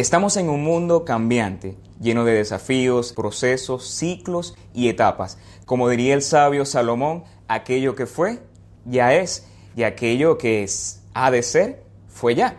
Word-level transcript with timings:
Estamos 0.00 0.38
en 0.38 0.48
un 0.48 0.64
mundo 0.64 1.04
cambiante, 1.04 1.76
lleno 2.00 2.24
de 2.24 2.32
desafíos, 2.32 3.12
procesos, 3.12 3.86
ciclos 3.86 4.56
y 4.72 4.88
etapas. 4.88 5.36
Como 5.66 5.90
diría 5.90 6.14
el 6.14 6.22
sabio 6.22 6.64
Salomón, 6.64 7.24
aquello 7.48 7.94
que 7.94 8.06
fue, 8.06 8.38
ya 8.86 9.12
es, 9.12 9.46
y 9.76 9.82
aquello 9.82 10.38
que 10.38 10.62
es, 10.62 11.02
ha 11.12 11.30
de 11.30 11.42
ser, 11.42 11.82
fue 12.08 12.34
ya. 12.34 12.56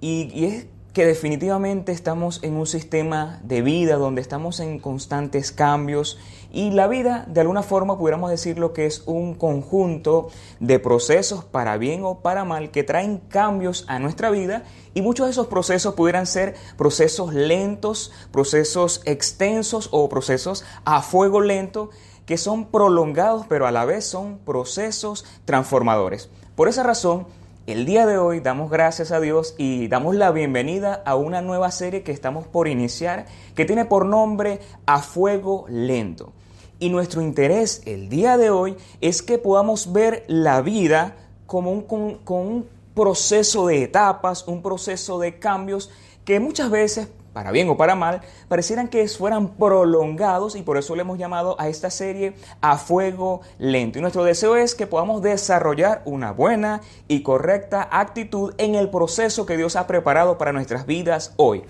Y, 0.00 0.30
y 0.32 0.44
es 0.44 0.66
que 0.92 1.04
definitivamente 1.04 1.90
estamos 1.90 2.38
en 2.44 2.54
un 2.54 2.68
sistema 2.68 3.40
de 3.42 3.60
vida 3.60 3.96
donde 3.96 4.20
estamos 4.20 4.60
en 4.60 4.78
constantes 4.78 5.50
cambios 5.50 6.16
y 6.50 6.70
la 6.70 6.86
vida 6.86 7.24
de 7.28 7.42
alguna 7.42 7.62
forma 7.62 7.98
pudiéramos 7.98 8.30
decirlo 8.30 8.72
que 8.72 8.86
es 8.86 9.02
un 9.06 9.34
conjunto 9.34 10.28
de 10.60 10.78
procesos 10.78 11.44
para 11.44 11.76
bien 11.76 12.04
o 12.04 12.20
para 12.20 12.44
mal 12.44 12.70
que 12.70 12.84
traen 12.84 13.18
cambios 13.18 13.84
a 13.88 13.98
nuestra 13.98 14.30
vida 14.30 14.64
y 14.94 15.02
muchos 15.02 15.26
de 15.26 15.32
esos 15.32 15.48
procesos 15.48 15.94
pudieran 15.94 16.26
ser 16.26 16.54
procesos 16.76 17.34
lentos, 17.34 18.12
procesos 18.32 19.02
extensos 19.04 19.88
o 19.92 20.08
procesos 20.08 20.64
a 20.84 21.02
fuego 21.02 21.40
lento 21.40 21.90
que 22.24 22.38
son 22.38 22.66
prolongados 22.66 23.46
pero 23.48 23.66
a 23.66 23.70
la 23.70 23.84
vez 23.84 24.06
son 24.06 24.38
procesos 24.38 25.26
transformadores. 25.44 26.30
Por 26.56 26.68
esa 26.68 26.82
razón, 26.82 27.26
el 27.66 27.84
día 27.84 28.06
de 28.06 28.16
hoy 28.16 28.40
damos 28.40 28.70
gracias 28.70 29.12
a 29.12 29.20
Dios 29.20 29.54
y 29.58 29.88
damos 29.88 30.14
la 30.14 30.30
bienvenida 30.30 31.02
a 31.04 31.16
una 31.16 31.42
nueva 31.42 31.70
serie 31.70 32.02
que 32.02 32.12
estamos 32.12 32.46
por 32.46 32.66
iniciar 32.66 33.26
que 33.54 33.66
tiene 33.66 33.84
por 33.84 34.06
nombre 34.06 34.60
A 34.86 35.02
Fuego 35.02 35.66
Lento. 35.68 36.32
Y 36.80 36.90
nuestro 36.90 37.22
interés 37.22 37.82
el 37.86 38.08
día 38.08 38.36
de 38.36 38.50
hoy 38.50 38.76
es 39.00 39.22
que 39.22 39.38
podamos 39.38 39.92
ver 39.92 40.24
la 40.28 40.60
vida 40.60 41.16
como 41.46 41.72
un, 41.72 41.82
con, 41.82 42.20
un 42.28 42.68
proceso 42.94 43.66
de 43.66 43.82
etapas, 43.82 44.46
un 44.46 44.62
proceso 44.62 45.18
de 45.18 45.40
cambios 45.40 45.90
que 46.24 46.38
muchas 46.38 46.70
veces 46.70 47.08
para 47.32 47.52
bien 47.52 47.68
o 47.68 47.76
para 47.76 47.94
mal, 47.94 48.22
parecieran 48.48 48.88
que 48.88 49.06
fueran 49.06 49.50
prolongados 49.50 50.56
y 50.56 50.62
por 50.62 50.76
eso 50.76 50.96
le 50.96 51.02
hemos 51.02 51.18
llamado 51.18 51.54
a 51.60 51.68
esta 51.68 51.88
serie 51.88 52.34
a 52.60 52.78
fuego 52.78 53.42
lento. 53.58 53.98
Y 53.98 54.02
nuestro 54.02 54.24
deseo 54.24 54.56
es 54.56 54.74
que 54.74 54.88
podamos 54.88 55.22
desarrollar 55.22 56.02
una 56.04 56.32
buena 56.32 56.80
y 57.06 57.22
correcta 57.22 57.88
actitud 57.92 58.54
en 58.58 58.74
el 58.74 58.90
proceso 58.90 59.46
que 59.46 59.56
Dios 59.56 59.76
ha 59.76 59.86
preparado 59.86 60.36
para 60.36 60.52
nuestras 60.52 60.84
vidas 60.84 61.32
hoy. 61.36 61.62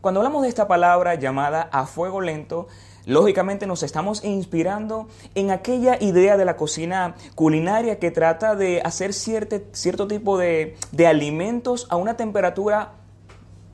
Cuando 0.00 0.18
hablamos 0.18 0.42
de 0.42 0.48
esta 0.48 0.66
palabra 0.66 1.14
llamada 1.14 1.68
a 1.70 1.86
fuego 1.86 2.20
lento, 2.20 2.66
Lógicamente 3.06 3.66
nos 3.66 3.82
estamos 3.82 4.24
inspirando 4.24 5.08
en 5.34 5.50
aquella 5.50 6.02
idea 6.02 6.38
de 6.38 6.46
la 6.46 6.56
cocina 6.56 7.16
culinaria 7.34 7.98
que 7.98 8.10
trata 8.10 8.56
de 8.56 8.80
hacer 8.82 9.12
cierto, 9.12 9.60
cierto 9.72 10.08
tipo 10.08 10.38
de, 10.38 10.76
de 10.90 11.06
alimentos 11.06 11.86
a 11.90 11.96
una 11.96 12.16
temperatura 12.16 12.92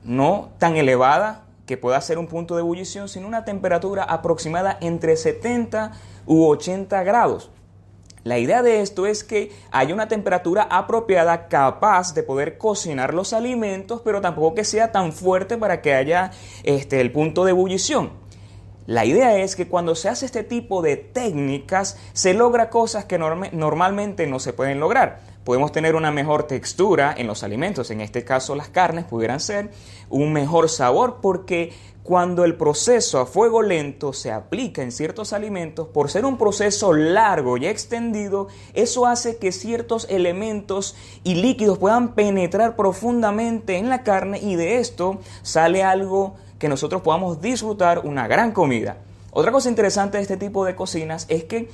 no 0.03 0.49
tan 0.57 0.75
elevada 0.75 1.45
que 1.65 1.77
pueda 1.77 2.01
ser 2.01 2.17
un 2.17 2.27
punto 2.27 2.55
de 2.55 2.61
ebullición, 2.61 3.07
sino 3.07 3.25
una 3.27 3.45
temperatura 3.45 4.03
aproximada 4.03 4.77
entre 4.81 5.15
70 5.15 5.93
u 6.25 6.45
80 6.47 7.01
grados. 7.03 7.51
La 8.23 8.37
idea 8.37 8.61
de 8.61 8.81
esto 8.81 9.07
es 9.07 9.23
que 9.23 9.51
haya 9.71 9.93
una 9.93 10.07
temperatura 10.07 10.63
apropiada 10.69 11.47
capaz 11.47 12.13
de 12.13 12.21
poder 12.21 12.57
cocinar 12.57 13.13
los 13.13 13.33
alimentos, 13.33 14.01
pero 14.03 14.21
tampoco 14.21 14.55
que 14.55 14.65
sea 14.65 14.91
tan 14.91 15.13
fuerte 15.13 15.57
para 15.57 15.81
que 15.81 15.95
haya 15.95 16.31
este, 16.63 17.01
el 17.01 17.11
punto 17.11 17.45
de 17.45 17.51
ebullición. 17.51 18.20
La 18.91 19.05
idea 19.05 19.37
es 19.37 19.55
que 19.55 19.69
cuando 19.69 19.95
se 19.95 20.09
hace 20.09 20.25
este 20.25 20.43
tipo 20.43 20.81
de 20.81 20.97
técnicas 20.97 21.95
se 22.11 22.33
logra 22.33 22.69
cosas 22.69 23.05
que 23.05 23.17
normalmente 23.17 24.27
no 24.27 24.37
se 24.37 24.51
pueden 24.51 24.81
lograr. 24.81 25.21
Podemos 25.45 25.71
tener 25.71 25.95
una 25.95 26.11
mejor 26.11 26.43
textura 26.43 27.15
en 27.17 27.25
los 27.25 27.41
alimentos, 27.43 27.89
en 27.89 28.01
este 28.01 28.25
caso 28.25 28.53
las 28.53 28.67
carnes 28.67 29.05
pudieran 29.05 29.39
ser, 29.39 29.71
un 30.09 30.33
mejor 30.33 30.67
sabor, 30.67 31.19
porque 31.21 31.71
cuando 32.03 32.43
el 32.43 32.55
proceso 32.55 33.21
a 33.21 33.25
fuego 33.25 33.61
lento 33.61 34.11
se 34.11 34.29
aplica 34.29 34.83
en 34.83 34.91
ciertos 34.91 35.31
alimentos, 35.31 35.87
por 35.87 36.09
ser 36.09 36.25
un 36.25 36.37
proceso 36.37 36.91
largo 36.91 37.55
y 37.55 37.67
extendido, 37.67 38.49
eso 38.73 39.05
hace 39.05 39.37
que 39.37 39.53
ciertos 39.53 40.05
elementos 40.09 40.97
y 41.23 41.35
líquidos 41.35 41.77
puedan 41.77 42.13
penetrar 42.13 42.75
profundamente 42.75 43.77
en 43.77 43.87
la 43.87 44.03
carne 44.03 44.39
y 44.39 44.57
de 44.57 44.79
esto 44.79 45.21
sale 45.43 45.81
algo 45.81 46.35
que 46.61 46.69
nosotros 46.69 47.01
podamos 47.01 47.41
disfrutar, 47.41 48.05
una 48.05 48.27
gran 48.27 48.51
comida. 48.51 48.97
Otra 49.31 49.51
cosa 49.51 49.67
interesante 49.67 50.17
de 50.17 50.21
este 50.21 50.37
tipo 50.37 50.63
de 50.63 50.75
cocinas 50.75 51.25
es 51.27 51.45
que 51.45 51.69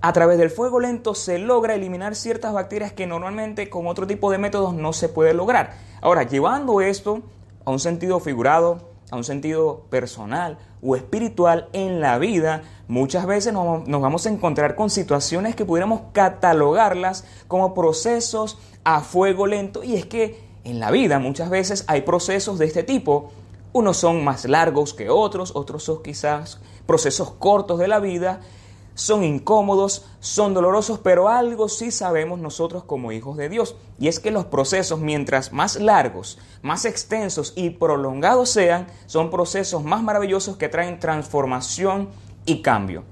a 0.00 0.12
través 0.12 0.38
del 0.38 0.48
fuego 0.48 0.78
lento 0.78 1.16
se 1.16 1.40
logra 1.40 1.74
eliminar 1.74 2.14
ciertas 2.14 2.52
bacterias 2.52 2.92
que 2.92 3.08
normalmente 3.08 3.68
con 3.68 3.88
otro 3.88 4.06
tipo 4.06 4.30
de 4.30 4.38
métodos 4.38 4.74
no 4.74 4.92
se 4.92 5.08
puede 5.08 5.34
lograr. 5.34 5.74
Ahora, 6.00 6.22
llevando 6.22 6.80
esto 6.80 7.20
a 7.64 7.72
un 7.72 7.80
sentido 7.80 8.20
figurado, 8.20 8.90
a 9.10 9.16
un 9.16 9.24
sentido 9.24 9.86
personal 9.90 10.58
o 10.80 10.94
espiritual 10.94 11.68
en 11.72 12.00
la 12.00 12.16
vida, 12.18 12.62
muchas 12.86 13.26
veces 13.26 13.52
nos, 13.52 13.88
vamos 13.88 14.24
a 14.24 14.30
encontrar 14.30 14.76
con 14.76 14.88
situaciones 14.88 15.56
que 15.56 15.64
pudiéramos 15.64 16.02
catalogarlas 16.12 17.24
como 17.48 17.74
procesos 17.74 18.56
a 18.84 19.00
fuego 19.00 19.48
lento. 19.48 19.82
Y 19.82 19.96
es 19.96 20.06
que 20.06 20.38
en 20.62 20.78
la 20.78 20.92
vida 20.92 21.18
muchas 21.18 21.50
veces 21.50 21.84
hay 21.88 22.02
procesos 22.02 22.60
de 22.60 22.66
este 22.66 22.84
tipo. 22.84 23.32
Unos 23.78 23.98
son 23.98 24.24
más 24.24 24.44
largos 24.44 24.92
que 24.92 25.08
otros, 25.08 25.52
otros 25.54 25.84
son 25.84 26.02
quizás 26.02 26.60
procesos 26.84 27.30
cortos 27.30 27.78
de 27.78 27.86
la 27.86 28.00
vida 28.00 28.40
son 28.94 29.22
incómodos, 29.22 30.06
son 30.18 30.54
dolorosos, 30.54 30.98
pero 30.98 31.28
algo 31.28 31.68
sí 31.68 31.92
sabemos 31.92 32.40
nosotros 32.40 32.82
como 32.82 33.12
hijos 33.12 33.36
de 33.36 33.48
Dios, 33.48 33.76
y 34.00 34.08
es 34.08 34.18
que 34.18 34.32
los 34.32 34.46
procesos, 34.46 34.98
mientras 34.98 35.52
más 35.52 35.76
largos, 35.76 36.40
más 36.62 36.84
extensos 36.84 37.52
y 37.54 37.70
prolongados 37.70 38.50
sean, 38.50 38.88
son 39.06 39.30
procesos 39.30 39.84
más 39.84 40.02
maravillosos 40.02 40.56
que 40.56 40.68
traen 40.68 40.98
transformación 40.98 42.08
y 42.44 42.60
cambio. 42.60 43.04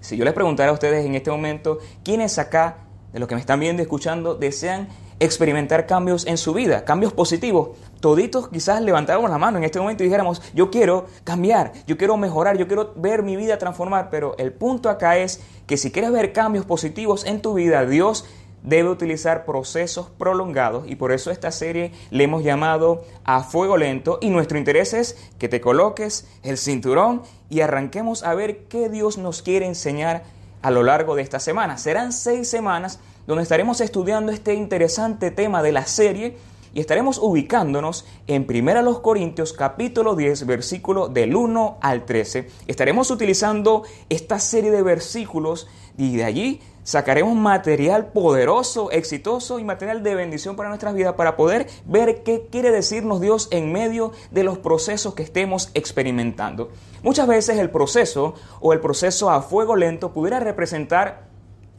Si 0.00 0.16
yo 0.16 0.24
les 0.24 0.34
preguntara 0.34 0.70
a 0.70 0.74
ustedes 0.74 1.06
en 1.06 1.14
este 1.14 1.30
momento, 1.30 1.78
¿quiénes 2.02 2.40
acá, 2.40 2.78
de 3.12 3.20
los 3.20 3.28
que 3.28 3.36
me 3.36 3.40
están 3.40 3.60
viendo 3.60 3.82
y 3.82 3.84
escuchando, 3.84 4.34
desean 4.34 4.88
experimentar 5.20 5.86
cambios 5.86 6.26
en 6.26 6.36
su 6.36 6.52
vida, 6.52 6.84
cambios 6.84 7.12
positivos. 7.12 7.70
Toditos 8.00 8.48
quizás 8.48 8.80
levantáramos 8.82 9.30
la 9.30 9.38
mano 9.38 9.58
en 9.58 9.64
este 9.64 9.78
momento 9.78 10.02
y 10.02 10.06
dijéramos, 10.06 10.42
yo 10.54 10.70
quiero 10.70 11.06
cambiar, 11.24 11.72
yo 11.86 11.96
quiero 11.96 12.16
mejorar, 12.16 12.58
yo 12.58 12.66
quiero 12.66 12.92
ver 12.96 13.22
mi 13.22 13.36
vida 13.36 13.58
transformar, 13.58 14.10
pero 14.10 14.36
el 14.38 14.52
punto 14.52 14.90
acá 14.90 15.16
es 15.18 15.40
que 15.66 15.76
si 15.76 15.90
quieres 15.90 16.12
ver 16.12 16.32
cambios 16.32 16.66
positivos 16.66 17.24
en 17.24 17.40
tu 17.40 17.54
vida, 17.54 17.86
Dios 17.86 18.26
debe 18.64 18.88
utilizar 18.88 19.44
procesos 19.44 20.08
prolongados 20.18 20.84
y 20.88 20.96
por 20.96 21.12
eso 21.12 21.30
esta 21.30 21.52
serie 21.52 21.92
le 22.10 22.24
hemos 22.24 22.42
llamado 22.42 23.04
a 23.24 23.42
fuego 23.42 23.76
lento 23.76 24.18
y 24.20 24.30
nuestro 24.30 24.58
interés 24.58 24.94
es 24.94 25.18
que 25.38 25.48
te 25.48 25.60
coloques 25.60 26.26
el 26.42 26.56
cinturón 26.56 27.22
y 27.50 27.60
arranquemos 27.60 28.24
a 28.24 28.34
ver 28.34 28.64
qué 28.64 28.88
Dios 28.88 29.18
nos 29.18 29.42
quiere 29.42 29.66
enseñar 29.66 30.24
a 30.62 30.70
lo 30.70 30.82
largo 30.82 31.14
de 31.14 31.22
esta 31.22 31.40
semana. 31.40 31.76
Serán 31.76 32.10
seis 32.12 32.48
semanas 32.48 32.98
donde 33.26 33.42
estaremos 33.42 33.80
estudiando 33.80 34.32
este 34.32 34.54
interesante 34.54 35.30
tema 35.30 35.62
de 35.62 35.72
la 35.72 35.86
serie 35.86 36.36
y 36.74 36.80
estaremos 36.80 37.18
ubicándonos 37.18 38.04
en 38.26 38.46
1 38.48 39.02
Corintios 39.02 39.52
capítulo 39.52 40.16
10 40.16 40.44
versículo 40.46 41.08
del 41.08 41.36
1 41.36 41.78
al 41.80 42.04
13. 42.04 42.48
Estaremos 42.66 43.10
utilizando 43.10 43.84
esta 44.08 44.38
serie 44.40 44.72
de 44.72 44.82
versículos 44.82 45.68
y 45.96 46.16
de 46.16 46.24
allí 46.24 46.60
sacaremos 46.82 47.36
material 47.36 48.08
poderoso, 48.08 48.90
exitoso 48.90 49.60
y 49.60 49.64
material 49.64 50.02
de 50.02 50.16
bendición 50.16 50.56
para 50.56 50.68
nuestras 50.68 50.94
vidas 50.94 51.14
para 51.14 51.36
poder 51.36 51.68
ver 51.86 52.24
qué 52.24 52.48
quiere 52.50 52.72
decirnos 52.72 53.20
Dios 53.20 53.48
en 53.52 53.72
medio 53.72 54.10
de 54.32 54.42
los 54.42 54.58
procesos 54.58 55.14
que 55.14 55.22
estemos 55.22 55.70
experimentando. 55.74 56.70
Muchas 57.04 57.28
veces 57.28 57.58
el 57.58 57.70
proceso 57.70 58.34
o 58.60 58.72
el 58.72 58.80
proceso 58.80 59.30
a 59.30 59.42
fuego 59.42 59.76
lento 59.76 60.12
pudiera 60.12 60.40
representar 60.40 61.28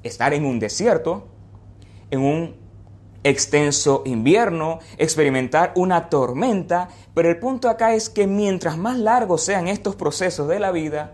estar 0.03 0.33
en 0.33 0.45
un 0.45 0.59
desierto, 0.59 1.27
en 2.15 2.21
un 2.21 2.65
extenso 3.25 4.03
invierno, 4.05 4.79
experimentar 4.97 5.73
una 5.75 6.09
tormenta, 6.09 6.89
pero 7.13 7.29
el 7.29 7.39
punto 7.39 7.69
acá 7.69 7.95
es 7.95 8.09
que 8.09 8.27
mientras 8.27 8.77
más 8.77 8.99
largos 8.99 9.41
sean 9.41 9.67
estos 9.67 9.95
procesos 9.95 10.47
de 10.47 10.59
la 10.59 10.71
vida, 10.71 11.13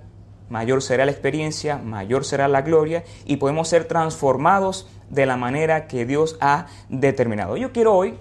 mayor 0.49 0.81
será 0.81 1.05
la 1.05 1.11
experiencia, 1.11 1.77
mayor 1.77 2.25
será 2.25 2.49
la 2.49 2.63
gloria 2.63 3.05
y 3.25 3.37
podemos 3.37 3.69
ser 3.69 3.85
transformados 3.85 4.89
de 5.09 5.25
la 5.25 5.37
manera 5.37 5.87
que 5.87 6.05
Dios 6.05 6.37
ha 6.41 6.67
determinado. 6.89 7.55
Yo 7.55 7.71
quiero 7.71 7.95
hoy 7.95 8.15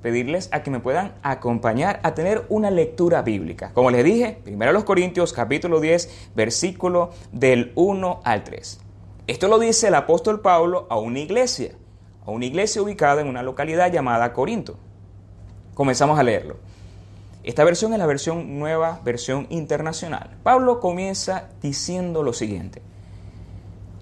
pedirles 0.00 0.48
a 0.52 0.62
que 0.62 0.70
me 0.70 0.80
puedan 0.80 1.12
acompañar 1.22 2.00
a 2.04 2.14
tener 2.14 2.46
una 2.48 2.70
lectura 2.70 3.20
bíblica. 3.20 3.72
Como 3.74 3.90
les 3.90 4.04
dije, 4.04 4.38
primero 4.42 4.72
los 4.72 4.84
Corintios 4.84 5.34
capítulo 5.34 5.80
10, 5.80 6.30
versículo 6.34 7.10
del 7.32 7.72
1 7.74 8.20
al 8.24 8.42
3. 8.42 8.80
Esto 9.26 9.48
lo 9.48 9.58
dice 9.58 9.88
el 9.88 9.94
apóstol 9.96 10.40
Pablo 10.40 10.86
a 10.88 10.98
una 10.98 11.18
iglesia 11.18 11.72
a 12.28 12.30
una 12.30 12.44
iglesia 12.44 12.82
ubicada 12.82 13.22
en 13.22 13.28
una 13.28 13.42
localidad 13.42 13.90
llamada 13.90 14.34
Corinto. 14.34 14.76
Comenzamos 15.72 16.18
a 16.18 16.22
leerlo. 16.22 16.58
Esta 17.42 17.64
versión 17.64 17.94
es 17.94 17.98
la 17.98 18.04
versión 18.04 18.58
nueva, 18.58 19.00
versión 19.02 19.46
internacional. 19.48 20.36
Pablo 20.42 20.78
comienza 20.78 21.48
diciendo 21.62 22.22
lo 22.22 22.34
siguiente. 22.34 22.82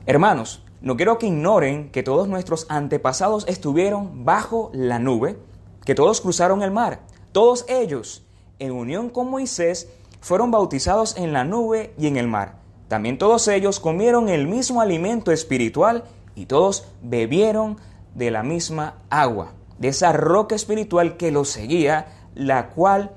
Hermanos, 0.06 0.64
no 0.80 0.96
quiero 0.96 1.18
que 1.18 1.28
ignoren 1.28 1.92
que 1.92 2.02
todos 2.02 2.26
nuestros 2.26 2.66
antepasados 2.68 3.46
estuvieron 3.46 4.24
bajo 4.24 4.72
la 4.74 4.98
nube, 4.98 5.38
que 5.84 5.94
todos 5.94 6.20
cruzaron 6.20 6.62
el 6.64 6.72
mar, 6.72 7.02
todos 7.30 7.64
ellos, 7.68 8.26
en 8.58 8.72
unión 8.72 9.08
con 9.08 9.30
Moisés, 9.30 9.88
fueron 10.20 10.50
bautizados 10.50 11.16
en 11.16 11.32
la 11.32 11.44
nube 11.44 11.94
y 11.96 12.08
en 12.08 12.16
el 12.16 12.26
mar. 12.26 12.56
También 12.88 13.18
todos 13.18 13.46
ellos 13.46 13.78
comieron 13.78 14.28
el 14.28 14.48
mismo 14.48 14.80
alimento 14.80 15.30
espiritual 15.30 16.02
y 16.34 16.46
todos 16.46 16.88
bebieron 17.02 17.76
de 18.16 18.30
la 18.30 18.42
misma 18.42 18.94
agua, 19.10 19.52
de 19.78 19.88
esa 19.88 20.12
roca 20.12 20.54
espiritual 20.54 21.16
que 21.18 21.30
los 21.30 21.50
seguía, 21.50 22.06
la 22.34 22.70
cual 22.70 23.12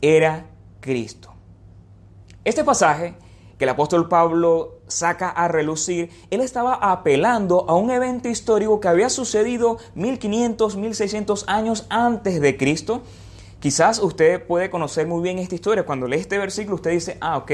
era 0.00 0.46
Cristo. 0.80 1.30
Este 2.44 2.64
pasaje 2.64 3.14
que 3.58 3.64
el 3.64 3.70
apóstol 3.70 4.08
Pablo 4.08 4.80
saca 4.88 5.28
a 5.28 5.46
relucir, 5.48 6.10
él 6.30 6.40
estaba 6.40 6.74
apelando 6.74 7.66
a 7.68 7.76
un 7.76 7.90
evento 7.90 8.28
histórico 8.28 8.80
que 8.80 8.88
había 8.88 9.10
sucedido 9.10 9.78
1500, 9.94 10.76
1600 10.76 11.44
años 11.46 11.86
antes 11.88 12.40
de 12.40 12.56
Cristo. 12.56 13.02
Quizás 13.60 13.98
usted 13.98 14.44
puede 14.46 14.70
conocer 14.70 15.06
muy 15.06 15.22
bien 15.22 15.38
esta 15.38 15.54
historia. 15.54 15.86
Cuando 15.86 16.08
lee 16.08 16.16
este 16.16 16.38
versículo, 16.38 16.76
usted 16.76 16.90
dice, 16.90 17.18
ah, 17.20 17.36
ok, 17.36 17.52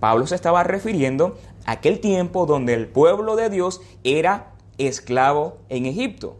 Pablo 0.00 0.26
se 0.26 0.34
estaba 0.34 0.62
refiriendo 0.64 1.38
a 1.64 1.72
aquel 1.72 2.00
tiempo 2.00 2.44
donde 2.44 2.74
el 2.74 2.86
pueblo 2.86 3.36
de 3.36 3.48
Dios 3.48 3.80
era 4.04 4.52
esclavo 4.78 5.58
en 5.68 5.86
Egipto. 5.86 6.36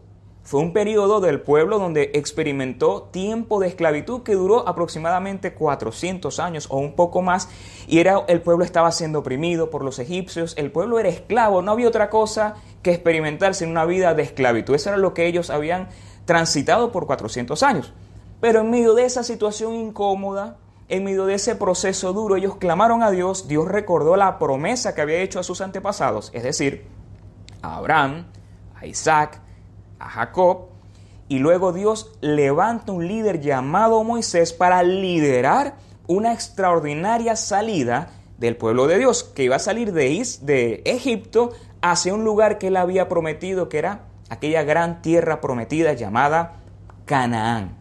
Fue 0.47 0.61
un 0.61 0.71
periodo 0.71 1.19
del 1.19 1.41
pueblo 1.41 1.77
donde 1.77 2.11
experimentó 2.13 3.09
tiempo 3.11 3.59
de 3.59 3.67
esclavitud 3.67 4.23
que 4.23 4.33
duró 4.33 4.65
aproximadamente 4.65 5.53
400 5.53 6.39
años 6.39 6.67
o 6.69 6.77
un 6.77 6.95
poco 6.95 7.21
más 7.21 7.49
y 7.85 7.99
era 7.99 8.23
el 8.29 8.41
pueblo 8.41 8.63
estaba 8.63 8.93
siendo 8.93 9.19
oprimido 9.19 9.69
por 9.69 9.83
los 9.83 9.99
egipcios, 9.99 10.53
el 10.57 10.71
pueblo 10.71 10.99
era 10.99 11.09
esclavo, 11.09 11.61
no 11.61 11.73
había 11.73 11.89
otra 11.89 12.09
cosa 12.09 12.55
que 12.81 12.91
experimentarse 12.91 13.65
en 13.65 13.71
una 13.71 13.83
vida 13.83 14.13
de 14.13 14.23
esclavitud. 14.23 14.73
Eso 14.73 14.87
era 14.87 14.97
lo 14.97 15.13
que 15.13 15.27
ellos 15.27 15.49
habían 15.49 15.89
transitado 16.23 16.93
por 16.93 17.07
400 17.07 17.61
años. 17.63 17.91
Pero 18.39 18.61
en 18.61 18.69
medio 18.71 18.93
de 18.93 19.03
esa 19.03 19.23
situación 19.23 19.75
incómoda, 19.75 20.55
en 20.87 21.03
medio 21.03 21.25
de 21.25 21.33
ese 21.33 21.55
proceso 21.55 22.13
duro, 22.13 22.37
ellos 22.37 22.55
clamaron 22.55 23.03
a 23.03 23.11
Dios, 23.11 23.49
Dios 23.49 23.67
recordó 23.67 24.15
la 24.15 24.39
promesa 24.39 24.95
que 24.95 25.01
había 25.01 25.19
hecho 25.19 25.41
a 25.41 25.43
sus 25.43 25.59
antepasados, 25.59 26.31
es 26.33 26.43
decir, 26.43 26.85
a 27.67 27.77
Abraham, 27.77 28.25
a 28.75 28.85
Isaac, 28.85 29.41
a 29.99 30.09
Jacob, 30.09 30.69
y 31.29 31.39
luego 31.39 31.73
Dios 31.73 32.11
levanta 32.21 32.91
un 32.91 33.07
líder 33.07 33.41
llamado 33.41 34.03
Moisés 34.03 34.53
para 34.53 34.81
liderar 34.83 35.75
una 36.07 36.33
extraordinaria 36.33 37.35
salida 37.35 38.11
del 38.37 38.55
pueblo 38.55 38.87
de 38.87 38.97
Dios, 38.97 39.23
que 39.23 39.43
iba 39.43 39.57
a 39.57 39.59
salir 39.59 39.91
de, 39.91 40.25
de 40.41 40.81
Egipto 40.85 41.51
hacia 41.81 42.13
un 42.13 42.23
lugar 42.23 42.57
que 42.57 42.67
él 42.67 42.77
había 42.77 43.09
prometido, 43.09 43.67
que 43.67 43.79
era 43.79 44.05
aquella 44.29 44.63
gran 44.63 45.01
tierra 45.01 45.41
prometida 45.41 45.93
llamada 45.93 46.61
Canaán. 47.05 47.75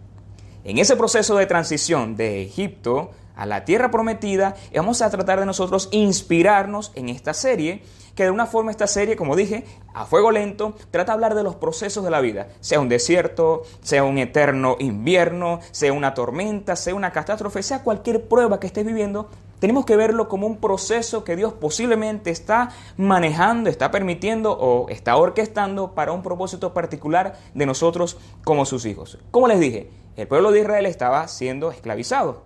En 0.64 0.78
ese 0.78 0.96
proceso 0.96 1.36
de 1.36 1.46
transición 1.46 2.16
de 2.16 2.42
Egipto 2.42 3.12
a 3.36 3.46
la 3.46 3.64
tierra 3.64 3.90
prometida, 3.90 4.56
vamos 4.74 5.02
a 5.02 5.10
tratar 5.10 5.38
de 5.38 5.46
nosotros 5.46 5.88
inspirarnos 5.92 6.90
en 6.94 7.10
esta 7.10 7.34
serie 7.34 7.82
que 8.16 8.24
de 8.24 8.30
una 8.30 8.46
forma 8.46 8.72
esta 8.72 8.86
serie, 8.88 9.14
como 9.14 9.36
dije, 9.36 9.64
a 9.94 10.06
fuego 10.06 10.30
lento, 10.32 10.74
trata 10.90 11.12
de 11.12 11.14
hablar 11.14 11.34
de 11.34 11.44
los 11.44 11.54
procesos 11.54 12.02
de 12.02 12.10
la 12.10 12.20
vida, 12.20 12.48
sea 12.60 12.80
un 12.80 12.88
desierto, 12.88 13.62
sea 13.82 14.02
un 14.02 14.18
eterno 14.18 14.76
invierno, 14.80 15.60
sea 15.70 15.92
una 15.92 16.14
tormenta, 16.14 16.74
sea 16.74 16.94
una 16.94 17.12
catástrofe, 17.12 17.62
sea 17.62 17.84
cualquier 17.84 18.26
prueba 18.26 18.58
que 18.58 18.66
estés 18.66 18.86
viviendo, 18.86 19.28
tenemos 19.58 19.84
que 19.84 19.96
verlo 19.96 20.28
como 20.28 20.46
un 20.46 20.56
proceso 20.56 21.24
que 21.24 21.36
Dios 21.36 21.52
posiblemente 21.52 22.30
está 22.30 22.70
manejando, 22.96 23.68
está 23.68 23.90
permitiendo 23.90 24.52
o 24.52 24.88
está 24.88 25.16
orquestando 25.16 25.92
para 25.94 26.12
un 26.12 26.22
propósito 26.22 26.72
particular 26.72 27.36
de 27.54 27.66
nosotros 27.66 28.16
como 28.44 28.64
sus 28.64 28.86
hijos. 28.86 29.18
Como 29.30 29.46
les 29.46 29.60
dije, 29.60 29.90
el 30.16 30.26
pueblo 30.26 30.52
de 30.52 30.60
Israel 30.60 30.86
estaba 30.86 31.28
siendo 31.28 31.70
esclavizado. 31.70 32.44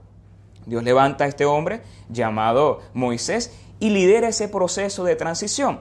Dios 0.67 0.83
levanta 0.83 1.25
a 1.25 1.29
este 1.29 1.45
hombre 1.45 1.83
llamado 2.09 2.81
Moisés 2.93 3.53
y 3.81 3.91
lidera 3.91 4.29
ese 4.29 4.49
proceso 4.49 5.03
de 5.05 5.17
transición. 5.17 5.81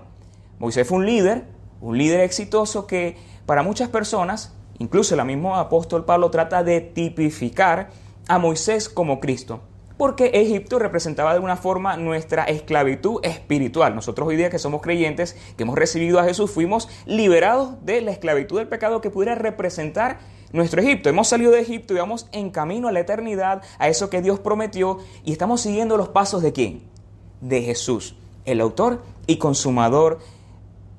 Moisés 0.58 0.88
fue 0.88 0.98
un 0.98 1.06
líder, 1.06 1.46
un 1.82 1.98
líder 1.98 2.22
exitoso 2.22 2.88
que 2.88 3.18
para 3.46 3.62
muchas 3.62 3.90
personas, 3.90 4.54
incluso 4.80 5.16
el 5.16 5.26
mismo 5.26 5.58
apóstol 5.58 6.06
Pablo 6.06 6.32
trata 6.32 6.64
de 6.64 6.82
tipificar 6.82 7.90
a 8.28 8.40
Moisés 8.40 8.90
como 8.90 9.20
Cristo, 9.20 9.62
porque 9.98 10.32
Egipto 10.34 10.80
representaba 10.80 11.32
de 11.32 11.36
alguna 11.36 11.58
forma 11.58 11.98
nuestra 11.98 12.46
esclavitud 12.46 13.20
espiritual. 13.24 13.96
Nosotros 13.96 14.28
hoy 14.28 14.38
día 14.38 14.50
que 14.50 14.60
somos 14.60 14.82
creyentes, 14.82 15.36
que 15.58 15.64
hemos 15.64 15.78
recibido 15.78 16.20
a 16.20 16.24
Jesús, 16.24 16.52
fuimos 16.52 16.90
liberados 17.06 17.84
de 17.86 18.02
la 18.02 18.12
esclavitud 18.12 18.60
del 18.60 18.68
pecado 18.68 19.02
que 19.02 19.10
pudiera 19.10 19.36
representar 19.36 20.20
nuestro 20.52 20.82
Egipto. 20.82 21.10
Hemos 21.10 21.28
salido 21.28 21.52
de 21.52 21.60
Egipto 21.60 21.94
y 21.94 21.98
vamos 21.98 22.28
en 22.32 22.50
camino 22.50 22.88
a 22.88 22.92
la 22.92 23.02
eternidad, 23.02 23.62
a 23.78 23.88
eso 23.88 24.10
que 24.10 24.22
Dios 24.22 24.40
prometió, 24.40 25.00
y 25.24 25.32
estamos 25.32 25.62
siguiendo 25.62 25.98
los 25.98 26.10
pasos 26.10 26.42
de 26.42 26.54
quién? 26.54 26.99
De 27.42 27.62
Jesús, 27.62 28.16
el 28.46 28.62
autor 28.62 29.02
y 29.28 29.38
consumador 29.38 30.20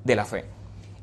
de 0.03 0.15
la 0.15 0.25
fe. 0.25 0.45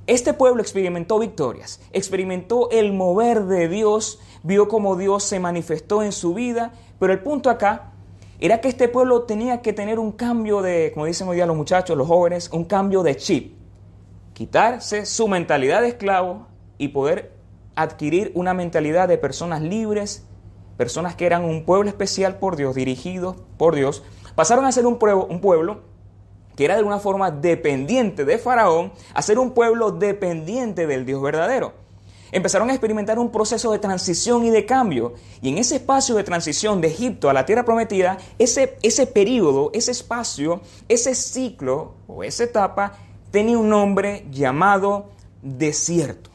Este 0.07 0.33
pueblo 0.33 0.63
experimentó 0.63 1.19
victorias, 1.19 1.81
experimentó 1.93 2.71
el 2.71 2.95
mover 2.95 3.45
de 3.45 3.69
Dios, 3.69 4.21
vio 4.43 4.67
cómo 4.67 4.97
Dios 4.97 5.23
se 5.23 5.39
manifestó 5.39 6.03
en 6.03 6.13
su 6.13 6.33
vida, 6.33 6.73
pero 6.99 7.13
el 7.13 7.21
punto 7.21 7.51
acá 7.51 7.93
era 8.41 8.61
que 8.61 8.69
este 8.69 8.89
pueblo 8.89 9.25
tenía 9.25 9.61
que 9.63 9.73
tener 9.73 9.99
un 9.99 10.13
cambio 10.13 10.63
de, 10.63 10.93
como 10.95 11.07
dicen 11.07 11.29
hoy 11.29 11.37
día 11.37 11.47
los 11.47 11.57
muchachos, 11.57 11.97
los 11.97 12.07
jóvenes, 12.07 12.49
un 12.53 12.65
cambio 12.65 13.03
de 13.03 13.17
chip. 13.17 13.55
Quitarse 14.33 15.05
su 15.07 15.29
mentalidad 15.29 15.83
de 15.83 15.89
esclavo 15.89 16.47
y 16.79 16.89
poder 16.89 17.33
adquirir 17.75 18.33
una 18.35 18.55
mentalidad 18.55 19.09
de 19.09 19.19
personas 19.19 19.61
libres, 19.61 20.25
personas 20.77 21.17
que 21.17 21.27
eran 21.27 21.45
un 21.45 21.65
pueblo 21.65 21.89
especial 21.89 22.39
por 22.39 22.57
Dios, 22.57 22.75
dirigidos 22.77 23.37
por 23.57 23.75
Dios, 23.75 24.03
pasaron 24.39 24.67
a 24.67 24.71
ser 24.71 24.87
un 24.87 24.99
pueblo, 24.99 25.81
que 26.55 26.65
era 26.65 26.75
de 26.75 26.79
alguna 26.79 27.01
forma 27.01 27.33
dependiente 27.33 28.25
de 28.25 28.39
Faraón, 28.39 28.93
a 29.13 29.21
ser 29.21 29.37
un 29.37 29.51
pueblo 29.51 29.91
dependiente 29.91 30.87
del 30.87 31.05
Dios 31.05 31.21
verdadero. 31.21 31.73
Empezaron 32.31 32.71
a 32.71 32.73
experimentar 32.73 33.19
un 33.19 33.33
proceso 33.33 33.73
de 33.73 33.81
transición 33.81 34.45
y 34.45 34.51
de 34.51 34.65
cambio. 34.65 35.15
Y 35.43 35.49
en 35.49 35.59
ese 35.59 35.75
espacio 35.75 36.15
de 36.15 36.23
transición 36.23 36.81
de 36.81 36.87
Egipto 36.87 37.29
a 37.29 37.33
la 37.33 37.47
tierra 37.47 37.65
prometida, 37.65 38.17
ese, 38.39 38.77
ese 38.85 39.09
periodo, 39.09 39.73
ese 39.75 39.91
espacio, 39.91 40.61
ese 40.89 41.17
ciclo 41.17 41.95
o 42.07 42.23
esa 42.23 42.45
etapa 42.45 42.93
tenía 43.33 43.59
un 43.59 43.69
nombre 43.69 44.25
llamado 44.31 45.07
desierto. 45.43 46.31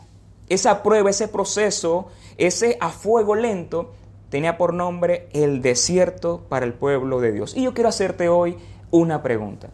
Esa 0.50 0.84
prueba, 0.84 1.10
ese 1.10 1.30
proceso, 1.30 2.08
ese 2.38 2.78
a 2.82 2.90
fuego 2.90 3.34
lento, 3.34 3.94
tenía 4.34 4.58
por 4.58 4.74
nombre 4.74 5.30
el 5.32 5.62
desierto 5.62 6.42
para 6.50 6.66
el 6.66 6.74
pueblo 6.74 7.22
de 7.22 7.32
Dios. 7.32 7.56
Y 7.56 7.62
yo 7.66 7.76
quiero 7.76 7.90
hacerte 7.90 8.30
hoy 8.30 8.58
una 8.90 9.22
pregunta. 9.22 9.70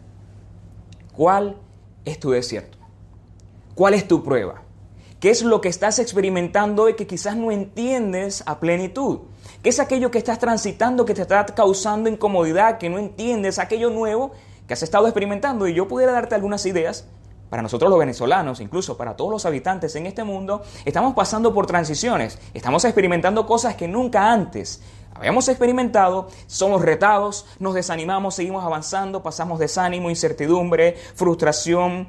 ¿Cuál 1.15 1.55
es 2.03 2.19
tu 2.19 2.31
desierto? 2.31 2.77
¿Cuál 3.73 3.93
es 3.93 4.05
tu 4.05 4.21
prueba? 4.21 4.63
¿Qué 5.21 5.29
es 5.29 5.43
lo 5.43 5.61
que 5.61 5.69
estás 5.69 5.97
experimentando 5.99 6.83
hoy 6.83 6.95
que 6.95 7.07
quizás 7.07 7.37
no 7.37 7.51
entiendes 7.51 8.43
a 8.47 8.59
plenitud? 8.59 9.19
¿Qué 9.63 9.69
es 9.69 9.79
aquello 9.79 10.11
que 10.11 10.17
estás 10.17 10.39
transitando 10.39 11.05
que 11.05 11.13
te 11.13 11.21
está 11.21 11.45
causando 11.45 12.09
incomodidad, 12.09 12.79
que 12.79 12.89
no 12.89 12.99
entiendes, 12.99 13.59
aquello 13.59 13.89
nuevo 13.89 14.33
que 14.67 14.73
has 14.73 14.83
estado 14.83 15.07
experimentando? 15.07 15.69
Y 15.69 15.73
yo 15.73 15.87
pudiera 15.87 16.11
darte 16.11 16.35
algunas 16.35 16.65
ideas 16.65 17.07
para 17.49 17.61
nosotros 17.61 17.89
los 17.89 17.99
venezolanos, 17.99 18.59
incluso 18.59 18.97
para 18.97 19.15
todos 19.15 19.31
los 19.31 19.45
habitantes 19.45 19.95
en 19.95 20.05
este 20.05 20.23
mundo, 20.23 20.61
estamos 20.85 21.13
pasando 21.13 21.53
por 21.53 21.65
transiciones, 21.65 22.39
estamos 22.53 22.85
experimentando 22.85 23.45
cosas 23.45 23.75
que 23.75 23.87
nunca 23.87 24.31
antes 24.31 24.81
habíamos 25.13 25.49
experimentado, 25.49 26.29
somos 26.47 26.81
retados, 26.81 27.45
nos 27.59 27.73
desanimamos, 27.73 28.35
seguimos 28.35 28.63
avanzando, 28.63 29.21
pasamos 29.21 29.59
desánimo, 29.59 30.09
incertidumbre, 30.09 30.95
frustración, 31.15 32.07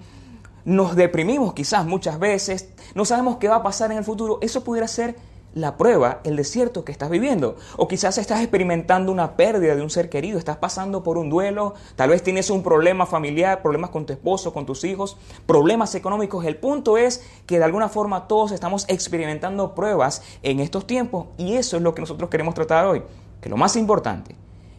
nos 0.65 0.95
deprimimos 0.95 1.55
quizás 1.55 1.85
muchas 1.87 2.19
veces, 2.19 2.69
no 2.95 3.05
sabemos 3.05 3.39
qué 3.39 3.49
va 3.49 3.57
a 3.57 3.63
pasar 3.63 3.91
en 3.91 3.99
el 3.99 4.05
futuro. 4.05 4.39
Eso 4.43 4.63
pudiera 4.63 4.87
ser 4.87 5.17
la 5.55 5.77
prueba, 5.77 6.21
el 6.25 6.37
desierto 6.37 6.85
que 6.85 6.93
estás 6.93 7.11
viviendo. 7.11 7.57
O 7.77 7.89
quizás 7.89 8.19
estás 8.19 8.41
experimentando 8.41 9.11
una 9.11 9.37
pérdida 9.37 9.75
de 9.75 9.83
un 9.83 9.91
ser 9.91 10.09
querido, 10.09 10.39
estás 10.39 10.59
pasando 10.59 11.03
por 11.03 11.19
un 11.19 11.31
duelo, 11.31 11.75
tal 11.97 12.11
vez 12.11 12.23
tienes 12.23 12.51
un 12.51 12.63
problema 12.63 13.07
familiar, 13.07 13.63
problemas 13.63 13.91
con 13.91 14.07
tu 14.07 14.13
esposo, 14.13 14.53
con 14.53 14.67
tus 14.67 14.85
hijos, 14.85 15.17
problemas 15.47 15.95
económicos. 15.95 16.45
El 16.45 16.57
punto 16.57 16.97
es 16.97 17.25
que 17.47 17.59
de 17.59 17.65
alguna 17.65 17.89
forma 17.89 18.29
todos 18.29 18.53
estamos 18.53 18.85
experimentando 18.89 19.75
pruebas 19.75 20.23
en 20.43 20.61
estos 20.61 20.87
tiempos 20.87 21.27
y 21.37 21.55
eso 21.55 21.77
es 21.77 21.83
lo 21.83 21.95
que 21.95 22.03
nosotros 22.03 22.31
queremos 22.31 22.55
tratar 22.55 22.87
hoy. 22.87 23.03
Que 23.41 23.49
lo 23.49 23.57
más 23.57 23.77
importante, 23.77 24.37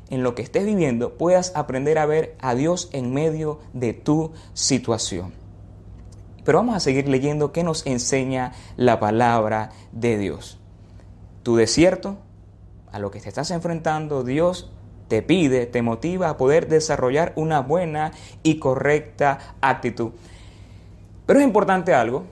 en 0.09 0.23
lo 0.23 0.35
que 0.35 0.41
estés 0.41 0.65
viviendo, 0.65 1.17
puedas 1.17 1.53
aprender 1.55 1.97
a 1.97 2.05
ver 2.05 2.35
a 2.39 2.53
Dios 2.53 2.89
en 2.91 3.13
medio 3.13 3.59
de 3.73 3.93
tu 3.93 4.31
situación. 4.53 5.33
Pero 6.43 6.57
vamos 6.57 6.75
a 6.75 6.79
seguir 6.79 7.07
leyendo 7.07 7.51
qué 7.51 7.63
nos 7.63 7.85
enseña 7.85 8.53
la 8.75 8.99
palabra 8.99 9.71
de 9.91 10.17
Dios 10.17 10.60
tu 11.43 11.55
desierto, 11.55 12.17
a 12.91 12.99
lo 12.99 13.11
que 13.11 13.19
te 13.19 13.29
estás 13.29 13.51
enfrentando, 13.51 14.23
Dios 14.23 14.71
te 15.07 15.21
pide, 15.21 15.65
te 15.65 15.81
motiva 15.81 16.29
a 16.29 16.37
poder 16.37 16.67
desarrollar 16.67 17.33
una 17.35 17.61
buena 17.61 18.11
y 18.43 18.59
correcta 18.59 19.55
actitud. 19.61 20.11
Pero 21.25 21.39
es 21.39 21.45
importante 21.45 21.93
algo, 21.93 22.23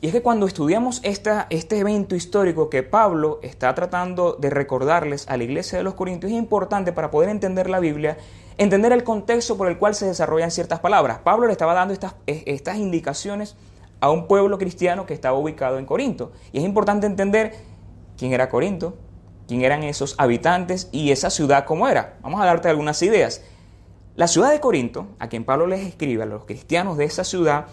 Y 0.00 0.08
es 0.08 0.12
que 0.12 0.20
cuando 0.20 0.46
estudiamos 0.46 1.00
esta, 1.04 1.46
este 1.48 1.78
evento 1.78 2.14
histórico 2.14 2.68
que 2.68 2.82
Pablo 2.82 3.40
está 3.42 3.74
tratando 3.74 4.34
de 4.34 4.50
recordarles 4.50 5.26
a 5.28 5.38
la 5.38 5.44
iglesia 5.44 5.78
de 5.78 5.84
los 5.84 5.94
Corintios, 5.94 6.30
es 6.30 6.38
importante 6.38 6.92
para 6.92 7.10
poder 7.10 7.30
entender 7.30 7.70
la 7.70 7.80
Biblia, 7.80 8.18
entender 8.58 8.92
el 8.92 9.04
contexto 9.04 9.56
por 9.56 9.68
el 9.68 9.78
cual 9.78 9.94
se 9.94 10.06
desarrollan 10.06 10.50
ciertas 10.50 10.80
palabras. 10.80 11.20
Pablo 11.24 11.46
le 11.46 11.52
estaba 11.52 11.72
dando 11.72 11.94
estas, 11.94 12.14
estas 12.26 12.76
indicaciones 12.76 13.56
a 14.00 14.10
un 14.10 14.28
pueblo 14.28 14.58
cristiano 14.58 15.06
que 15.06 15.14
estaba 15.14 15.38
ubicado 15.38 15.78
en 15.78 15.86
Corinto. 15.86 16.32
Y 16.52 16.58
es 16.58 16.64
importante 16.64 17.06
entender 17.06 17.54
quién 18.16 18.32
era 18.32 18.48
Corinto, 18.48 18.96
quién 19.46 19.62
eran 19.62 19.82
esos 19.82 20.14
habitantes 20.18 20.88
y 20.92 21.10
esa 21.10 21.30
ciudad 21.30 21.64
cómo 21.64 21.88
era. 21.88 22.16
Vamos 22.22 22.40
a 22.40 22.46
darte 22.46 22.68
algunas 22.68 23.02
ideas. 23.02 23.42
La 24.16 24.28
ciudad 24.28 24.50
de 24.50 24.60
Corinto, 24.60 25.08
a 25.18 25.28
quien 25.28 25.44
Pablo 25.44 25.66
les 25.66 25.86
escribe, 25.86 26.22
a 26.22 26.26
los 26.26 26.44
cristianos 26.44 26.96
de 26.96 27.04
esa 27.04 27.22
ciudad, 27.24 27.66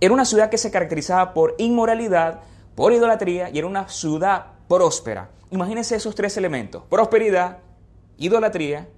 era 0.00 0.14
una 0.14 0.24
ciudad 0.24 0.48
que 0.48 0.58
se 0.58 0.70
caracterizaba 0.70 1.34
por 1.34 1.54
inmoralidad, 1.58 2.40
por 2.74 2.92
idolatría 2.92 3.50
y 3.50 3.58
era 3.58 3.66
una 3.66 3.88
ciudad 3.88 4.46
próspera. 4.68 5.30
Imagínense 5.50 5.96
esos 5.96 6.14
tres 6.14 6.36
elementos, 6.36 6.84
prosperidad, 6.88 7.58
idolatría 8.16 8.88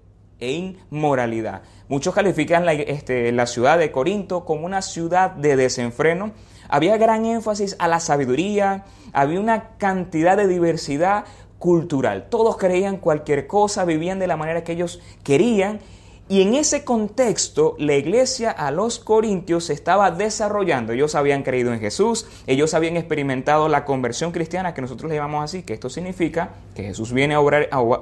e 0.43 0.77
inmoralidad. 0.91 1.63
Muchos 1.89 2.15
califican 2.15 2.67
la, 2.67 2.73
este, 2.73 3.33
la 3.33 3.47
ciudad 3.47 3.79
de 3.79 3.93
Corinto 3.93 4.45
como 4.45 4.67
una 4.67 4.83
ciudad 4.83 5.31
de 5.31 5.57
desenfreno. 5.57 6.33
Había 6.69 6.97
gran 6.97 7.25
énfasis 7.25 7.77
a 7.79 7.89
la 7.89 8.01
sabiduría, 8.01 8.85
había 9.13 9.41
una 9.41 9.77
cantidad 9.79 10.37
de 10.37 10.49
diversidad 10.49 11.25
cultural. 11.59 12.27
Todos 12.29 12.57
creían 12.57 12.97
cualquier 12.97 13.47
cosa, 13.47 13.85
vivían 13.85 14.19
de 14.19 14.27
la 14.27 14.37
manera 14.37 14.65
que 14.65 14.73
ellos 14.73 15.01
querían 15.23 15.81
y 16.29 16.41
en 16.41 16.55
ese 16.55 16.83
contexto, 16.83 17.75
la 17.79 17.95
iglesia 17.95 18.51
a 18.51 18.71
los 18.71 18.99
corintios 18.99 19.65
se 19.65 19.75
estaba 19.75 20.11
desarrollando. 20.11 20.93
Ellos 20.93 21.15
habían 21.15 21.43
creído 21.43 21.75
en 21.75 21.79
Jesús, 21.81 22.27
ellos 22.47 22.73
habían 22.73 22.97
experimentado 22.97 23.69
la 23.69 23.85
conversión 23.85 24.33
cristiana, 24.33 24.73
que 24.73 24.81
nosotros 24.81 25.11
le 25.11 25.17
llamamos 25.17 25.45
así, 25.45 25.63
que 25.63 25.75
esto 25.75 25.91
significa 25.91 26.51
que 26.75 26.85
Jesús 26.85 27.13
viene 27.13 27.35
a, 27.35 27.41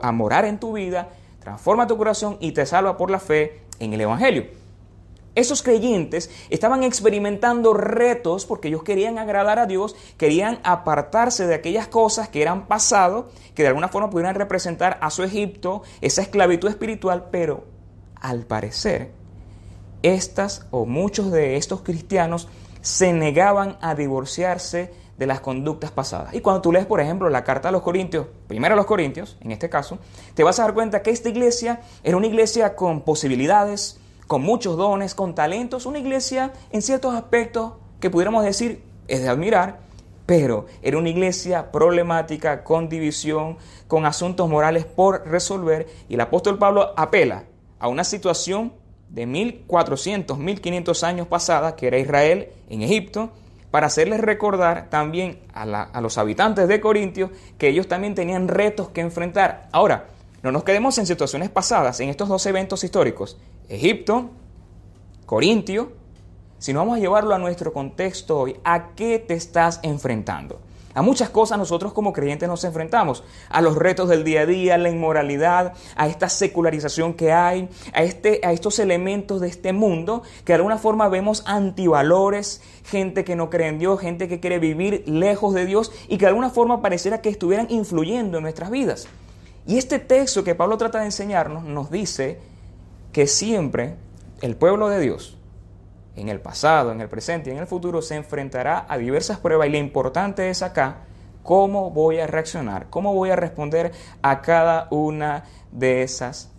a 0.03 0.13
morar 0.13 0.45
en 0.45 0.61
tu 0.61 0.75
vida, 0.75 1.09
transforma 1.51 1.89
tu 1.89 1.97
corazón 1.97 2.37
y 2.39 2.53
te 2.53 2.65
salva 2.65 2.97
por 2.97 3.11
la 3.11 3.19
fe 3.19 3.63
en 3.81 3.93
el 3.93 4.01
Evangelio. 4.01 4.47
Esos 5.35 5.65
creyentes 5.65 6.31
estaban 6.49 6.85
experimentando 6.85 7.75
retos 7.75 8.47
porque 8.47 8.69
ellos 8.69 8.85
querían 8.85 9.19
agradar 9.19 9.59
a 9.59 9.67
Dios, 9.67 9.97
querían 10.17 10.61
apartarse 10.63 11.49
de 11.49 11.57
aquellas 11.57 11.89
cosas 11.89 12.29
que 12.29 12.41
eran 12.41 12.69
pasado, 12.69 13.31
que 13.57 13.63
de 13.65 13.69
alguna 13.69 13.89
forma 13.89 14.11
pudieran 14.11 14.37
representar 14.37 14.99
a 15.01 15.11
su 15.11 15.25
Egipto, 15.25 15.83
esa 16.01 16.23
esclavitud 16.23 16.69
espiritual, 16.69 17.27
pero 17.33 17.65
al 18.15 18.45
parecer, 18.47 19.11
estas 20.05 20.67
o 20.71 20.87
muchos 20.87 21.33
de 21.33 21.57
estos 21.57 21.81
cristianos 21.81 22.47
se 22.81 23.13
negaban 23.13 23.77
a 23.81 23.97
divorciarse 23.97 24.93
de 25.21 25.27
las 25.27 25.41
conductas 25.41 25.91
pasadas. 25.91 26.33
Y 26.35 26.41
cuando 26.41 26.63
tú 26.63 26.73
lees, 26.73 26.87
por 26.87 26.99
ejemplo, 26.99 27.29
la 27.29 27.45
carta 27.45 27.69
a 27.69 27.73
los 27.73 27.83
Corintios, 27.83 28.27
primero 28.49 28.73
a 28.73 28.77
los 28.77 28.87
Corintios, 28.87 29.37
en 29.43 29.51
este 29.53 29.69
caso, 29.69 29.99
te 30.33 30.43
vas 30.43 30.59
a 30.59 30.63
dar 30.63 30.73
cuenta 30.73 31.03
que 31.03 31.11
esta 31.11 31.29
iglesia 31.29 31.83
era 32.03 32.17
una 32.17 32.27
iglesia 32.27 32.75
con 32.75 33.03
posibilidades, 33.03 34.01
con 34.27 34.41
muchos 34.41 34.79
dones, 34.79 35.15
con 35.15 35.35
talentos, 35.35 35.85
una 35.85 35.99
iglesia 35.99 36.55
en 36.73 36.81
ciertos 36.81 37.15
aspectos 37.15 37.75
que 38.01 38.09
pudiéramos 38.09 38.45
decir 38.45 38.83
es 39.09 39.21
de 39.21 39.29
admirar, 39.29 39.81
pero 40.25 40.65
era 40.81 40.97
una 40.97 41.11
iglesia 41.11 41.71
problemática, 41.71 42.65
con 42.65 42.89
división, 42.89 43.59
con 43.89 44.07
asuntos 44.07 44.49
morales 44.49 44.87
por 44.87 45.29
resolver, 45.29 45.87
y 46.09 46.15
el 46.15 46.21
apóstol 46.23 46.57
Pablo 46.57 46.95
apela 46.97 47.45
a 47.79 47.89
una 47.89 48.05
situación 48.05 48.73
de 49.11 49.27
1400, 49.27 50.39
1500 50.39 51.05
años 51.05 51.27
pasada, 51.27 51.77
que 51.77 51.89
era 51.89 51.99
Israel 51.99 52.49
en 52.71 52.81
Egipto, 52.81 53.33
para 53.71 53.87
hacerles 53.87 54.21
recordar 54.21 54.89
también 54.91 55.41
a, 55.55 56.01
los 56.01 56.19
habitantes 56.19 56.67
de 56.69 56.81
Corintios 56.81 57.31
que 57.59 57.69
ellos 57.69 57.89
también 57.89 58.15
tenían 58.15 58.49
retos 58.49 58.89
que 58.89 59.01
enfrentar. 59.01 59.69
Ahora, 59.73 60.09
no 60.43 60.51
nos 60.53 60.65
quedemos 60.65 60.99
en 60.99 61.07
situaciones 61.07 61.51
pasadas, 61.51 62.01
en 62.01 62.09
estos 62.09 62.29
dos 62.29 62.45
eventos 62.47 62.83
históricos, 62.83 63.37
Egipto, 63.69 64.31
Corintio, 65.27 65.93
sino 66.59 66.81
vamos 66.81 66.97
a 66.97 67.01
llevarlo 67.01 67.35
a 67.35 67.39
nuestro 67.39 67.73
contexto 67.73 68.41
hoy. 68.41 68.57
¿A 68.65 68.95
qué 68.95 69.19
te 69.19 69.35
estás 69.35 69.81
enfrentando? 69.83 70.61
A 70.93 71.03
muchas 71.03 71.31
cosas 71.31 71.57
nosotros 71.57 71.93
como 71.93 72.13
creyentes 72.13 72.49
nos 72.49 72.65
enfrentamos, 72.65 73.23
a 73.49 73.61
los 73.61 73.77
retos 73.77 74.09
del 74.09 74.25
día 74.25 74.41
a 74.41 74.47
día, 74.47 74.75
a 74.75 74.79
la 74.79 74.91
inmoralidad, 74.91 75.75
a 75.95 76.09
esta 76.09 76.29
secularización 76.29 77.15
que 77.15 77.33
hay, 77.33 77.69
a, 77.93 78.03
este, 78.03 78.41
a 78.43 78.53
estos 78.53 78.81
elementos 78.81 79.41
de 79.41 79.49
este 79.49 79.73
mundo 79.73 80.23
que 80.45 80.53
de 80.53 80.57
alguna 80.57 80.79
forma 80.79 81.09
vemos 81.09 81.45
antivalores, 81.47 82.61
gente 82.85 83.25
que 83.25 83.37
no 83.37 83.51
cree 83.51 83.69
en 83.69 83.79
Dios, 83.79 84.01
gente 84.01 84.27
que 84.27 84.41
quiere 84.41 84.59
vivir 84.59 85.05
lejos 85.07 85.55
de 85.55 85.65
Dios 85.65 85.93
y 86.09 86.19
que 86.19 86.25
de 86.25 86.31
alguna 86.31 86.51
forma 86.51 86.83
pareciera 86.83 87.21
que 87.21 87.29
estuvieran 87.29 87.67
influyendo 87.71 88.39
en 88.39 88.43
nuestras 88.43 88.71
vidas. 88.71 89.07
Y 89.67 89.79
este 89.79 90.01
texto 90.01 90.43
que 90.43 90.57
Pablo 90.57 90.77
trata 90.77 90.99
de 90.99 91.05
enseñarnos 91.07 91.63
nos 91.63 91.91
dice 91.91 92.41
que 93.13 93.29
siempre 93.29 93.95
el 94.41 94.57
pueblo 94.57 94.89
de 94.89 94.99
Dios, 94.99 95.37
en 96.17 96.29
el 96.29 96.41
pasado, 96.41 96.93
en 96.93 97.01
el 97.01 97.09
presente 97.09 97.51
y 97.51 97.53
en 97.53 97.59
el 97.59 97.67
futuro 97.67 98.03
se 98.03 98.17
enfrentará 98.17 98.87
a 98.89 98.99
diversas 98.99 99.39
pruebas 99.39 99.69
y 99.69 99.73
lo 99.73 99.79
importante 99.79 100.51
es 100.51 100.63
acá 100.63 101.05
cómo 101.43 101.91
voy 101.91 102.19
a 102.19 102.27
reaccionar, 102.27 102.89
cómo 102.91 103.15
voy 103.15 103.31
a 103.31 103.37
responder 103.37 103.93
a 104.23 104.43
cada 104.43 104.89
una 104.91 105.45
de 105.73 106.03
esas 106.03 106.51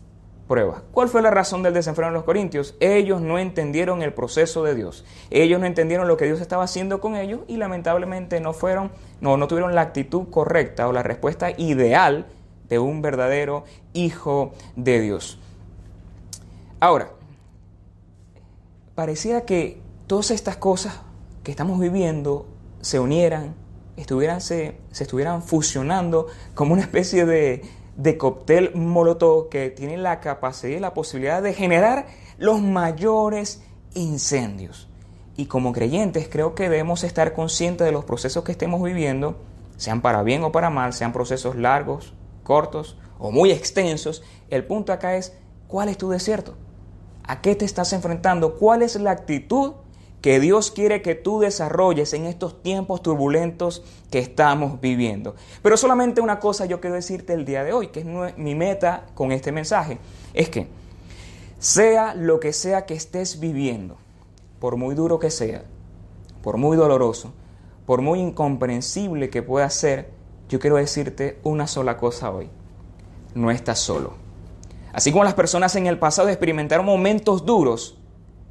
pruebas. 0.47 0.81
¿Cuál 0.91 1.07
fue 1.07 1.21
la 1.21 1.31
razón 1.31 1.63
del 1.63 1.73
desenfreno 1.73 2.11
de 2.11 2.15
los 2.15 2.23
corintios? 2.23 2.75
Ellos 2.79 3.21
no 3.21 3.39
entendieron 3.39 4.01
el 4.01 4.13
proceso 4.13 4.63
de 4.63 4.75
Dios. 4.75 5.05
Ellos 5.29 5.59
no 5.59 5.65
entendieron 5.65 6.07
lo 6.07 6.17
que 6.17 6.25
Dios 6.25 6.41
estaba 6.41 6.63
haciendo 6.63 6.99
con 6.99 7.15
ellos 7.15 7.41
y 7.47 7.57
lamentablemente 7.57 8.39
no 8.41 8.53
fueron 8.53 8.91
no 9.21 9.37
no 9.37 9.47
tuvieron 9.47 9.75
la 9.75 9.81
actitud 9.81 10.29
correcta 10.29 10.87
o 10.87 10.93
la 10.93 11.03
respuesta 11.03 11.51
ideal 11.51 12.25
de 12.67 12.79
un 12.79 13.01
verdadero 13.01 13.63
hijo 13.93 14.53
de 14.75 14.99
Dios. 14.99 15.39
Ahora, 16.79 17.11
parecía 18.95 19.45
que 19.45 19.81
todas 20.07 20.31
estas 20.31 20.57
cosas 20.57 21.01
que 21.43 21.51
estamos 21.51 21.79
viviendo 21.79 22.45
se 22.81 22.99
unieran, 22.99 23.55
estuvieran, 23.97 24.41
se, 24.41 24.77
estuvieran 24.91 25.41
fusionando 25.43 26.27
como 26.53 26.73
una 26.73 26.81
especie 26.81 27.25
de, 27.25 27.63
de 27.95 28.17
cóctel 28.17 28.75
molotov 28.75 29.49
que 29.49 29.69
tiene 29.69 29.97
la 29.97 30.19
capacidad 30.19 30.77
y 30.77 30.79
la 30.79 30.93
posibilidad 30.93 31.41
de 31.41 31.53
generar 31.53 32.07
los 32.37 32.61
mayores 32.61 33.61
incendios. 33.93 34.87
Y 35.37 35.45
como 35.45 35.71
creyentes 35.71 36.27
creo 36.29 36.55
que 36.55 36.63
debemos 36.63 37.03
estar 37.03 37.33
conscientes 37.33 37.85
de 37.85 37.91
los 37.91 38.05
procesos 38.05 38.43
que 38.43 38.51
estemos 38.51 38.81
viviendo, 38.83 39.37
sean 39.77 40.01
para 40.01 40.23
bien 40.23 40.43
o 40.43 40.51
para 40.51 40.69
mal, 40.69 40.93
sean 40.93 41.13
procesos 41.13 41.55
largos, 41.55 42.13
cortos 42.43 42.97
o 43.17 43.31
muy 43.31 43.51
extensos. 43.51 44.23
El 44.49 44.65
punto 44.65 44.93
acá 44.93 45.15
es, 45.15 45.33
¿cuál 45.67 45.89
es 45.89 45.97
tu 45.97 46.09
desierto? 46.09 46.55
¿A 47.23 47.41
qué 47.41 47.55
te 47.55 47.65
estás 47.65 47.93
enfrentando? 47.93 48.55
¿Cuál 48.55 48.81
es 48.81 48.95
la 48.95 49.11
actitud 49.11 49.73
que 50.21 50.39
Dios 50.39 50.71
quiere 50.71 51.01
que 51.01 51.15
tú 51.15 51.39
desarrolles 51.39 52.13
en 52.13 52.25
estos 52.25 52.61
tiempos 52.61 53.01
turbulentos 53.01 53.83
que 54.09 54.19
estamos 54.19 54.81
viviendo? 54.81 55.35
Pero 55.61 55.77
solamente 55.77 56.21
una 56.21 56.39
cosa 56.39 56.65
yo 56.65 56.81
quiero 56.81 56.95
decirte 56.95 57.33
el 57.33 57.45
día 57.45 57.63
de 57.63 57.73
hoy, 57.73 57.87
que 57.87 58.01
es 58.01 58.37
mi 58.37 58.55
meta 58.55 59.05
con 59.13 59.31
este 59.31 59.51
mensaje, 59.51 59.97
es 60.33 60.49
que 60.49 60.67
sea 61.59 62.15
lo 62.15 62.39
que 62.39 62.53
sea 62.53 62.85
que 62.85 62.95
estés 62.95 63.39
viviendo, 63.39 63.97
por 64.59 64.77
muy 64.77 64.95
duro 64.95 65.19
que 65.19 65.29
sea, 65.29 65.63
por 66.41 66.57
muy 66.57 66.75
doloroso, 66.75 67.33
por 67.85 68.01
muy 68.01 68.19
incomprensible 68.19 69.29
que 69.29 69.43
pueda 69.43 69.69
ser, 69.69 70.09
yo 70.49 70.59
quiero 70.59 70.77
decirte 70.77 71.39
una 71.43 71.67
sola 71.67 71.97
cosa 71.97 72.31
hoy. 72.31 72.49
No 73.35 73.51
estás 73.51 73.79
solo. 73.79 74.20
Así 74.93 75.11
como 75.11 75.23
las 75.23 75.33
personas 75.33 75.75
en 75.75 75.87
el 75.87 75.99
pasado 75.99 76.29
experimentaron 76.29 76.85
momentos 76.85 77.45
duros, 77.45 77.97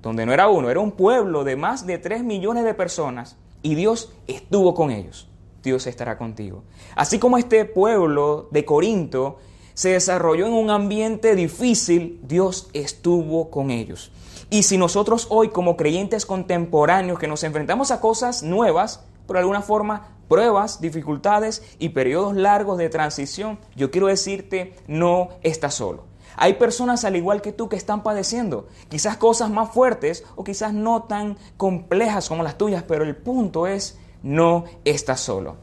donde 0.03 0.25
no 0.25 0.33
era 0.33 0.49
uno, 0.49 0.71
era 0.71 0.81
un 0.81 0.93
pueblo 0.93 1.45
de 1.45 1.57
más 1.57 1.87
de 1.87 1.99
3 1.99 2.25
millones 2.25 2.65
de 2.65 2.75
personas, 2.75 3.37
y 3.63 3.75
Dios 3.75 4.13
estuvo 4.27 4.75
con 4.75 4.91
ellos. 4.91 5.29
Dios 5.63 5.87
estará 5.87 6.17
contigo. 6.17 6.65
Así 6.97 7.19
como 7.19 7.37
este 7.37 7.65
pueblo 7.67 8.49
de 8.51 8.65
Corinto 8.65 9.39
se 9.75 9.91
desarrolló 9.91 10.47
en 10.47 10.53
un 10.53 10.71
ambiente 10.71 11.35
difícil, 11.35 12.21
Dios 12.23 12.71
estuvo 12.73 13.51
con 13.51 13.71
ellos. 13.71 14.11
Y 14.49 14.65
si 14.65 14.79
nosotros 14.79 15.27
hoy 15.31 15.51
como 15.51 15.77
creyentes 15.77 16.27
contemporáneos 16.27 17.19
que 17.19 17.29
nos 17.29 17.45
enfrentamos 17.45 17.91
a 17.91 18.01
cosas 18.01 18.43
nuevas, 18.43 19.05
por 19.27 19.37
alguna 19.37 19.63
forma, 19.63 20.17
pruebas, 20.29 20.81
dificultades 20.81 21.63
y 21.79 21.91
periodos 21.91 22.35
largos 22.35 22.79
de 22.79 22.89
transición, 22.89 23.59
yo 23.77 23.91
quiero 23.91 24.09
decirte, 24.09 24.75
no 24.89 25.29
estás 25.43 25.75
solo. 25.75 26.10
Hay 26.43 26.55
personas 26.55 27.05
al 27.05 27.17
igual 27.17 27.43
que 27.43 27.53
tú 27.53 27.69
que 27.69 27.77
están 27.77 28.03
padeciendo, 28.03 28.67
quizás 28.89 29.19
cosas 29.19 29.51
más 29.51 29.73
fuertes 29.73 30.25
o 30.37 30.43
quizás 30.43 30.73
no 30.73 31.03
tan 31.03 31.37
complejas 31.59 32.31
como 32.31 32.43
las 32.43 32.57
tuyas, 32.57 32.83
pero 32.83 33.05
el 33.05 33.15
punto 33.15 33.67
es, 33.67 33.99
no 34.23 34.65
estás 34.87 35.21
solo. 35.21 35.57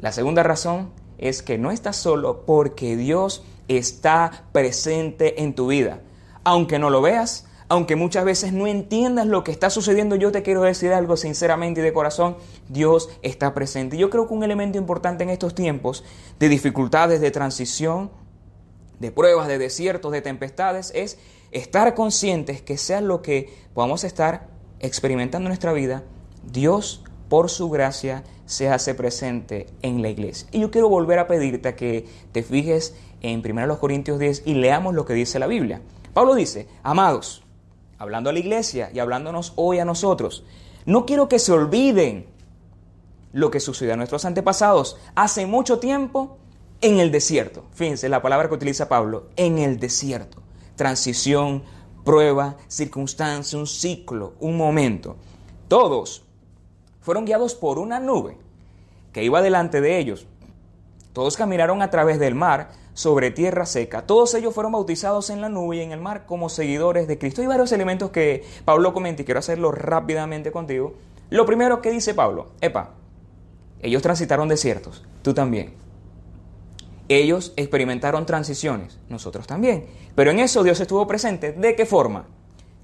La 0.00 0.10
segunda 0.10 0.42
razón 0.42 0.90
es 1.16 1.44
que 1.44 1.58
no 1.58 1.70
estás 1.70 1.94
solo 1.94 2.44
porque 2.44 2.96
Dios 2.96 3.44
está 3.68 4.46
presente 4.50 5.44
en 5.44 5.54
tu 5.54 5.68
vida. 5.68 6.00
Aunque 6.42 6.80
no 6.80 6.90
lo 6.90 7.00
veas, 7.00 7.46
aunque 7.68 7.94
muchas 7.94 8.24
veces 8.24 8.52
no 8.52 8.66
entiendas 8.66 9.28
lo 9.28 9.44
que 9.44 9.52
está 9.52 9.70
sucediendo, 9.70 10.16
yo 10.16 10.32
te 10.32 10.42
quiero 10.42 10.62
decir 10.62 10.92
algo 10.92 11.16
sinceramente 11.16 11.82
y 11.82 11.84
de 11.84 11.92
corazón, 11.92 12.36
Dios 12.68 13.10
está 13.22 13.54
presente. 13.54 13.96
Yo 13.96 14.10
creo 14.10 14.26
que 14.26 14.34
un 14.34 14.42
elemento 14.42 14.76
importante 14.76 15.22
en 15.22 15.30
estos 15.30 15.54
tiempos 15.54 16.02
de 16.40 16.48
dificultades, 16.48 17.20
de 17.20 17.30
transición, 17.30 18.10
de 19.04 19.12
pruebas, 19.12 19.48
de 19.48 19.58
desiertos, 19.58 20.12
de 20.12 20.22
tempestades, 20.22 20.90
es 20.94 21.18
estar 21.52 21.94
conscientes 21.94 22.62
que 22.62 22.78
sea 22.78 23.02
lo 23.02 23.20
que 23.20 23.52
podamos 23.74 24.02
estar 24.02 24.48
experimentando 24.80 25.46
en 25.46 25.50
nuestra 25.50 25.74
vida, 25.74 26.04
Dios 26.42 27.04
por 27.28 27.50
su 27.50 27.68
gracia 27.68 28.24
se 28.46 28.70
hace 28.70 28.94
presente 28.94 29.66
en 29.82 30.00
la 30.00 30.08
iglesia. 30.08 30.48
Y 30.52 30.60
yo 30.60 30.70
quiero 30.70 30.88
volver 30.88 31.18
a 31.18 31.26
pedirte 31.26 31.68
a 31.68 31.76
que 31.76 32.06
te 32.32 32.42
fijes 32.42 32.94
en 33.20 33.42
1 33.44 33.78
Corintios 33.78 34.18
10 34.18 34.44
y 34.46 34.54
leamos 34.54 34.94
lo 34.94 35.04
que 35.04 35.12
dice 35.12 35.38
la 35.38 35.46
Biblia. 35.46 35.82
Pablo 36.14 36.34
dice, 36.34 36.66
amados, 36.82 37.42
hablando 37.98 38.30
a 38.30 38.32
la 38.32 38.38
iglesia 38.38 38.90
y 38.94 39.00
hablándonos 39.00 39.52
hoy 39.56 39.80
a 39.80 39.84
nosotros, 39.84 40.44
no 40.86 41.04
quiero 41.04 41.28
que 41.28 41.38
se 41.38 41.52
olviden 41.52 42.26
lo 43.32 43.50
que 43.50 43.60
sucedió 43.60 43.92
a 43.92 43.96
nuestros 43.96 44.24
antepasados 44.24 44.96
hace 45.14 45.44
mucho 45.44 45.78
tiempo 45.78 46.38
en 46.84 47.00
el 47.00 47.10
desierto. 47.10 47.64
Fíjense 47.72 48.10
la 48.10 48.20
palabra 48.20 48.48
que 48.48 48.54
utiliza 48.54 48.90
Pablo, 48.90 49.28
en 49.36 49.56
el 49.56 49.80
desierto. 49.80 50.42
Transición, 50.76 51.62
prueba, 52.04 52.58
circunstancia, 52.68 53.58
un 53.58 53.66
ciclo, 53.66 54.34
un 54.38 54.58
momento. 54.58 55.16
Todos 55.68 56.24
fueron 57.00 57.24
guiados 57.24 57.54
por 57.54 57.78
una 57.78 58.00
nube 58.00 58.36
que 59.12 59.24
iba 59.24 59.40
delante 59.40 59.80
de 59.80 59.98
ellos. 59.98 60.26
Todos 61.14 61.38
caminaron 61.38 61.80
a 61.80 61.88
través 61.90 62.18
del 62.18 62.34
mar 62.34 62.72
sobre 62.92 63.30
tierra 63.30 63.64
seca. 63.64 64.06
Todos 64.06 64.34
ellos 64.34 64.52
fueron 64.52 64.72
bautizados 64.72 65.30
en 65.30 65.40
la 65.40 65.48
nube 65.48 65.76
y 65.76 65.80
en 65.80 65.92
el 65.92 66.00
mar 66.00 66.26
como 66.26 66.50
seguidores 66.50 67.08
de 67.08 67.16
Cristo. 67.18 67.40
Hay 67.40 67.46
varios 67.46 67.72
elementos 67.72 68.10
que 68.10 68.44
Pablo 68.66 68.92
comenta 68.92 69.22
y 69.22 69.24
quiero 69.24 69.40
hacerlo 69.40 69.72
rápidamente 69.72 70.52
contigo. 70.52 70.92
Lo 71.30 71.46
primero 71.46 71.80
que 71.80 71.90
dice 71.90 72.12
Pablo, 72.12 72.48
epa, 72.60 72.90
ellos 73.80 74.02
transitaron 74.02 74.48
desiertos, 74.48 75.02
tú 75.22 75.32
también. 75.32 75.83
Ellos 77.08 77.52
experimentaron 77.56 78.26
transiciones, 78.26 78.98
nosotros 79.08 79.46
también. 79.46 79.86
Pero 80.14 80.30
en 80.30 80.40
eso 80.40 80.62
Dios 80.62 80.80
estuvo 80.80 81.06
presente. 81.06 81.52
¿De 81.52 81.74
qué 81.74 81.86
forma? 81.86 82.26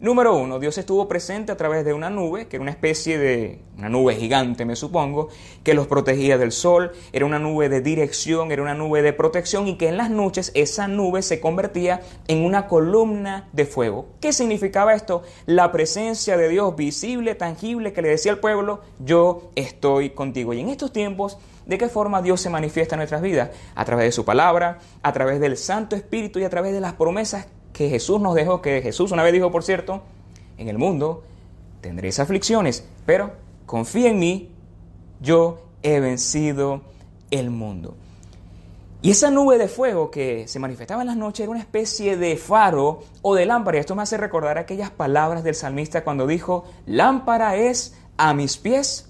Número 0.00 0.34
uno, 0.34 0.58
Dios 0.58 0.78
estuvo 0.78 1.06
presente 1.08 1.52
a 1.52 1.58
través 1.58 1.84
de 1.84 1.92
una 1.92 2.08
nube, 2.08 2.48
que 2.48 2.56
era 2.56 2.62
una 2.62 2.70
especie 2.70 3.18
de, 3.18 3.60
una 3.76 3.90
nube 3.90 4.14
gigante 4.14 4.64
me 4.64 4.74
supongo, 4.74 5.28
que 5.62 5.74
los 5.74 5.88
protegía 5.88 6.38
del 6.38 6.52
sol, 6.52 6.92
era 7.12 7.26
una 7.26 7.38
nube 7.38 7.68
de 7.68 7.82
dirección, 7.82 8.50
era 8.50 8.62
una 8.62 8.72
nube 8.72 9.02
de 9.02 9.12
protección 9.12 9.68
y 9.68 9.76
que 9.76 9.88
en 9.88 9.98
las 9.98 10.08
noches 10.08 10.52
esa 10.54 10.88
nube 10.88 11.20
se 11.20 11.38
convertía 11.38 12.00
en 12.28 12.46
una 12.46 12.66
columna 12.66 13.50
de 13.52 13.66
fuego. 13.66 14.06
¿Qué 14.22 14.32
significaba 14.32 14.94
esto? 14.94 15.22
La 15.44 15.70
presencia 15.70 16.38
de 16.38 16.48
Dios 16.48 16.74
visible, 16.76 17.34
tangible, 17.34 17.92
que 17.92 18.00
le 18.00 18.08
decía 18.08 18.32
al 18.32 18.38
pueblo, 18.38 18.80
yo 19.00 19.50
estoy 19.54 20.10
contigo. 20.10 20.54
Y 20.54 20.60
en 20.60 20.70
estos 20.70 20.94
tiempos, 20.94 21.36
¿de 21.70 21.78
qué 21.78 21.88
forma 21.88 22.20
Dios 22.20 22.40
se 22.40 22.50
manifiesta 22.50 22.96
en 22.96 22.98
nuestras 22.98 23.22
vidas? 23.22 23.50
A 23.76 23.84
través 23.84 24.06
de 24.06 24.12
su 24.12 24.24
palabra, 24.24 24.80
a 25.04 25.12
través 25.12 25.38
del 25.38 25.56
Santo 25.56 25.94
Espíritu 25.94 26.40
y 26.40 26.44
a 26.44 26.50
través 26.50 26.72
de 26.72 26.80
las 26.80 26.94
promesas 26.94 27.46
que 27.72 27.88
Jesús 27.88 28.20
nos 28.20 28.34
dejó, 28.34 28.60
que 28.60 28.82
Jesús 28.82 29.12
una 29.12 29.22
vez 29.22 29.32
dijo, 29.32 29.52
por 29.52 29.62
cierto, 29.62 30.02
en 30.58 30.68
el 30.68 30.78
mundo 30.78 31.22
tendréis 31.80 32.18
aflicciones, 32.18 32.84
pero 33.06 33.30
confía 33.66 34.10
en 34.10 34.18
mí, 34.18 34.50
yo 35.20 35.62
he 35.84 36.00
vencido 36.00 36.82
el 37.30 37.50
mundo. 37.50 37.94
Y 39.00 39.12
esa 39.12 39.30
nube 39.30 39.56
de 39.56 39.68
fuego 39.68 40.10
que 40.10 40.48
se 40.48 40.58
manifestaba 40.58 41.02
en 41.02 41.06
las 41.06 41.16
noches 41.16 41.44
era 41.44 41.52
una 41.52 41.60
especie 41.60 42.16
de 42.16 42.36
faro 42.36 43.04
o 43.22 43.36
de 43.36 43.46
lámpara. 43.46 43.76
Y 43.76 43.80
esto 43.80 43.94
me 43.94 44.02
hace 44.02 44.16
recordar 44.16 44.58
aquellas 44.58 44.90
palabras 44.90 45.44
del 45.44 45.54
salmista 45.54 46.02
cuando 46.02 46.26
dijo, 46.26 46.64
lámpara 46.84 47.54
es 47.54 47.96
a 48.16 48.34
mis 48.34 48.56
pies 48.56 49.08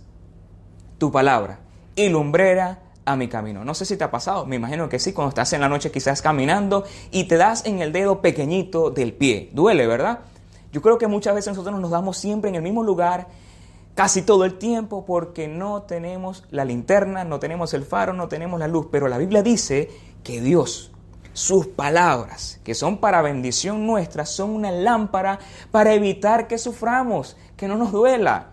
tu 0.99 1.11
palabra 1.11 1.70
y 1.95 2.09
lumbrera 2.09 2.81
a 3.05 3.17
mi 3.17 3.29
camino. 3.29 3.65
No 3.65 3.75
sé 3.75 3.85
si 3.85 3.97
te 3.97 4.05
ha 4.05 4.11
pasado, 4.11 4.47
me 4.47 4.57
imagino 4.57 4.89
que 4.89 4.99
sí, 4.99 5.13
cuando 5.13 5.31
estás 5.31 5.53
en 5.53 5.61
la 5.61 5.69
noche 5.69 5.91
quizás 5.91 6.23
caminando 6.23 6.85
y 7.11 7.25
te 7.25 7.37
das 7.37 7.65
en 7.67 7.81
el 7.81 7.93
dedo 7.93 8.21
pequeñito 8.21 8.91
del 8.91 9.13
pie. 9.13 9.51
Duele, 9.53 9.87
¿verdad? 9.87 10.21
Yo 10.73 10.83
creo 10.83 10.99
que 10.99 11.07
muchas 11.07 11.35
veces 11.35 11.57
nosotros 11.57 11.81
nos 11.81 11.91
damos 11.91 12.17
siempre 12.17 12.51
en 12.51 12.57
el 12.57 12.63
mismo 12.63 12.83
lugar, 12.83 13.27
casi 13.95 14.23
todo 14.23 14.45
el 14.45 14.59
tiempo, 14.59 15.05
porque 15.05 15.49
no 15.49 15.83
tenemos 15.83 16.45
la 16.51 16.65
linterna, 16.65 17.25
no 17.25 17.41
tenemos 17.41 17.75
el 17.75 17.85
faro, 17.85 18.13
no 18.13 18.29
tenemos 18.29 18.61
la 18.61 18.69
luz. 18.69 18.87
Pero 18.91 19.09
la 19.09 19.19
Biblia 19.19 19.43
dice 19.43 19.91
que 20.23 20.41
Dios, 20.41 20.93
sus 21.33 21.67
palabras, 21.67 22.61
que 22.63 22.75
son 22.75 22.99
para 22.99 23.23
bendición 23.23 23.87
nuestra, 23.87 24.27
son 24.27 24.51
una 24.51 24.71
lámpara 24.71 25.41
para 25.73 25.93
evitar 25.93 26.47
que 26.47 26.59
suframos, 26.59 27.37
que 27.57 27.67
no 27.67 27.77
nos 27.77 27.91
duela. 27.91 28.51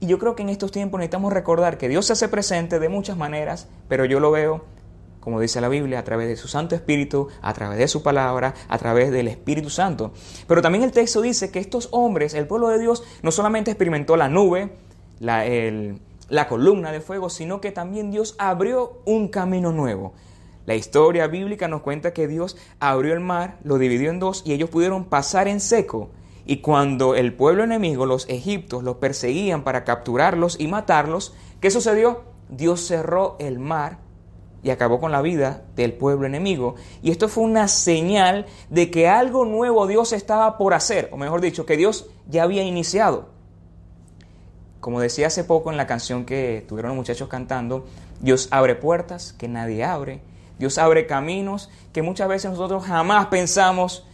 Y 0.00 0.06
yo 0.06 0.18
creo 0.18 0.34
que 0.34 0.42
en 0.42 0.48
estos 0.48 0.72
tiempos 0.72 0.98
necesitamos 0.98 1.32
recordar 1.32 1.76
que 1.76 1.88
Dios 1.88 2.06
se 2.06 2.14
hace 2.14 2.28
presente 2.28 2.78
de 2.78 2.88
muchas 2.88 3.18
maneras, 3.18 3.68
pero 3.86 4.06
yo 4.06 4.18
lo 4.18 4.30
veo, 4.30 4.64
como 5.20 5.38
dice 5.40 5.60
la 5.60 5.68
Biblia, 5.68 5.98
a 5.98 6.04
través 6.04 6.26
de 6.26 6.36
su 6.36 6.48
Santo 6.48 6.74
Espíritu, 6.74 7.28
a 7.42 7.52
través 7.52 7.78
de 7.78 7.86
su 7.86 8.02
palabra, 8.02 8.54
a 8.68 8.78
través 8.78 9.10
del 9.10 9.28
Espíritu 9.28 9.68
Santo. 9.68 10.12
Pero 10.46 10.62
también 10.62 10.84
el 10.84 10.92
texto 10.92 11.20
dice 11.20 11.50
que 11.50 11.58
estos 11.58 11.88
hombres, 11.92 12.32
el 12.32 12.46
pueblo 12.46 12.68
de 12.68 12.78
Dios, 12.78 13.04
no 13.22 13.30
solamente 13.30 13.70
experimentó 13.70 14.16
la 14.16 14.30
nube, 14.30 14.72
la, 15.18 15.44
la 16.30 16.48
columna 16.48 16.92
de 16.92 17.02
fuego, 17.02 17.28
sino 17.28 17.60
que 17.60 17.70
también 17.70 18.10
Dios 18.10 18.36
abrió 18.38 19.02
un 19.04 19.28
camino 19.28 19.70
nuevo. 19.70 20.14
La 20.64 20.76
historia 20.76 21.26
bíblica 21.26 21.68
nos 21.68 21.82
cuenta 21.82 22.14
que 22.14 22.26
Dios 22.26 22.56
abrió 22.78 23.12
el 23.12 23.20
mar, 23.20 23.58
lo 23.64 23.76
dividió 23.76 24.08
en 24.10 24.20
dos 24.20 24.42
y 24.46 24.52
ellos 24.52 24.70
pudieron 24.70 25.04
pasar 25.04 25.48
en 25.48 25.60
seco. 25.60 26.10
Y 26.50 26.56
cuando 26.56 27.14
el 27.14 27.32
pueblo 27.32 27.62
enemigo, 27.62 28.06
los 28.06 28.28
egiptos, 28.28 28.82
los 28.82 28.96
perseguían 28.96 29.62
para 29.62 29.84
capturarlos 29.84 30.58
y 30.58 30.66
matarlos, 30.66 31.32
¿qué 31.60 31.70
sucedió? 31.70 32.24
Dios 32.48 32.84
cerró 32.84 33.36
el 33.38 33.60
mar 33.60 33.98
y 34.64 34.70
acabó 34.70 34.98
con 34.98 35.12
la 35.12 35.22
vida 35.22 35.62
del 35.76 35.92
pueblo 35.92 36.26
enemigo. 36.26 36.74
Y 37.02 37.12
esto 37.12 37.28
fue 37.28 37.44
una 37.44 37.68
señal 37.68 38.46
de 38.68 38.90
que 38.90 39.06
algo 39.06 39.44
nuevo 39.44 39.86
Dios 39.86 40.12
estaba 40.12 40.58
por 40.58 40.74
hacer, 40.74 41.08
o 41.12 41.16
mejor 41.16 41.40
dicho, 41.40 41.66
que 41.66 41.76
Dios 41.76 42.10
ya 42.28 42.42
había 42.42 42.64
iniciado. 42.64 43.28
Como 44.80 45.00
decía 45.00 45.28
hace 45.28 45.44
poco 45.44 45.70
en 45.70 45.76
la 45.76 45.86
canción 45.86 46.24
que 46.24 46.64
tuvieron 46.66 46.88
los 46.88 46.96
muchachos 46.96 47.28
cantando, 47.28 47.86
Dios 48.18 48.48
abre 48.50 48.74
puertas 48.74 49.34
que 49.34 49.46
nadie 49.46 49.84
abre, 49.84 50.20
Dios 50.58 50.78
abre 50.78 51.06
caminos 51.06 51.70
que 51.92 52.02
muchas 52.02 52.26
veces 52.26 52.50
nosotros 52.50 52.84
jamás 52.86 53.26
pensamos 53.26 54.04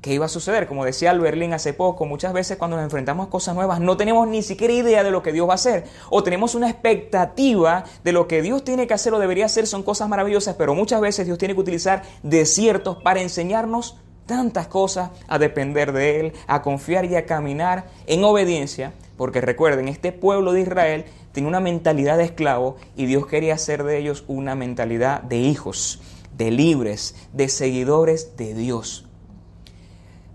qué 0.00 0.14
iba 0.14 0.26
a 0.26 0.28
suceder. 0.28 0.66
Como 0.66 0.84
decía 0.84 1.12
Berlín 1.14 1.52
hace 1.52 1.72
poco, 1.72 2.06
muchas 2.06 2.32
veces 2.32 2.56
cuando 2.56 2.76
nos 2.76 2.84
enfrentamos 2.84 3.26
a 3.26 3.30
cosas 3.30 3.54
nuevas 3.54 3.80
no 3.80 3.96
tenemos 3.96 4.28
ni 4.28 4.42
siquiera 4.42 4.72
idea 4.72 5.02
de 5.02 5.10
lo 5.10 5.22
que 5.22 5.32
Dios 5.32 5.48
va 5.48 5.52
a 5.52 5.56
hacer. 5.56 5.84
O 6.10 6.22
tenemos 6.22 6.54
una 6.54 6.70
expectativa 6.70 7.84
de 8.04 8.12
lo 8.12 8.28
que 8.28 8.42
Dios 8.42 8.64
tiene 8.64 8.86
que 8.86 8.94
hacer 8.94 9.12
o 9.14 9.18
debería 9.18 9.46
hacer. 9.46 9.66
Son 9.66 9.82
cosas 9.82 10.08
maravillosas, 10.08 10.54
pero 10.56 10.74
muchas 10.74 11.00
veces 11.00 11.26
Dios 11.26 11.38
tiene 11.38 11.54
que 11.54 11.60
utilizar 11.60 12.02
desiertos 12.22 12.98
para 13.02 13.20
enseñarnos 13.20 13.96
tantas 14.26 14.68
cosas, 14.68 15.10
a 15.26 15.38
depender 15.38 15.92
de 15.92 16.20
Él, 16.20 16.32
a 16.46 16.60
confiar 16.60 17.06
y 17.06 17.16
a 17.16 17.24
caminar 17.24 17.86
en 18.06 18.22
obediencia. 18.24 18.92
Porque 19.16 19.40
recuerden, 19.40 19.88
este 19.88 20.12
pueblo 20.12 20.52
de 20.52 20.60
Israel 20.60 21.04
tiene 21.32 21.48
una 21.48 21.60
mentalidad 21.60 22.18
de 22.18 22.24
esclavo 22.24 22.76
y 22.94 23.06
Dios 23.06 23.26
quería 23.26 23.54
hacer 23.54 23.82
de 23.82 23.98
ellos 23.98 24.24
una 24.28 24.54
mentalidad 24.54 25.22
de 25.22 25.38
hijos, 25.38 26.00
de 26.36 26.50
libres, 26.50 27.16
de 27.32 27.48
seguidores 27.48 28.36
de 28.36 28.54
Dios. 28.54 29.07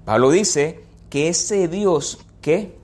Pablo 0.06 0.32
dice 0.32 0.84
que 1.10 1.30
ese 1.30 1.68
Dios 1.68 2.26
que 2.42 2.76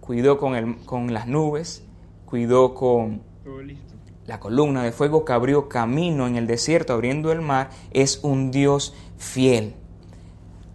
cuidó 0.00 0.38
con, 0.38 0.74
con 0.84 1.12
las 1.12 1.26
nubes, 1.26 1.82
cuidó 2.24 2.74
con 2.74 3.22
la 4.26 4.40
columna 4.40 4.82
de 4.82 4.92
fuego 4.92 5.24
que 5.24 5.32
abrió 5.32 5.68
camino 5.68 6.26
en 6.26 6.36
el 6.36 6.46
desierto, 6.46 6.94
abriendo 6.94 7.32
el 7.32 7.42
mar, 7.42 7.70
es 7.90 8.20
un 8.22 8.50
Dios 8.50 8.94
fiel. 9.18 9.74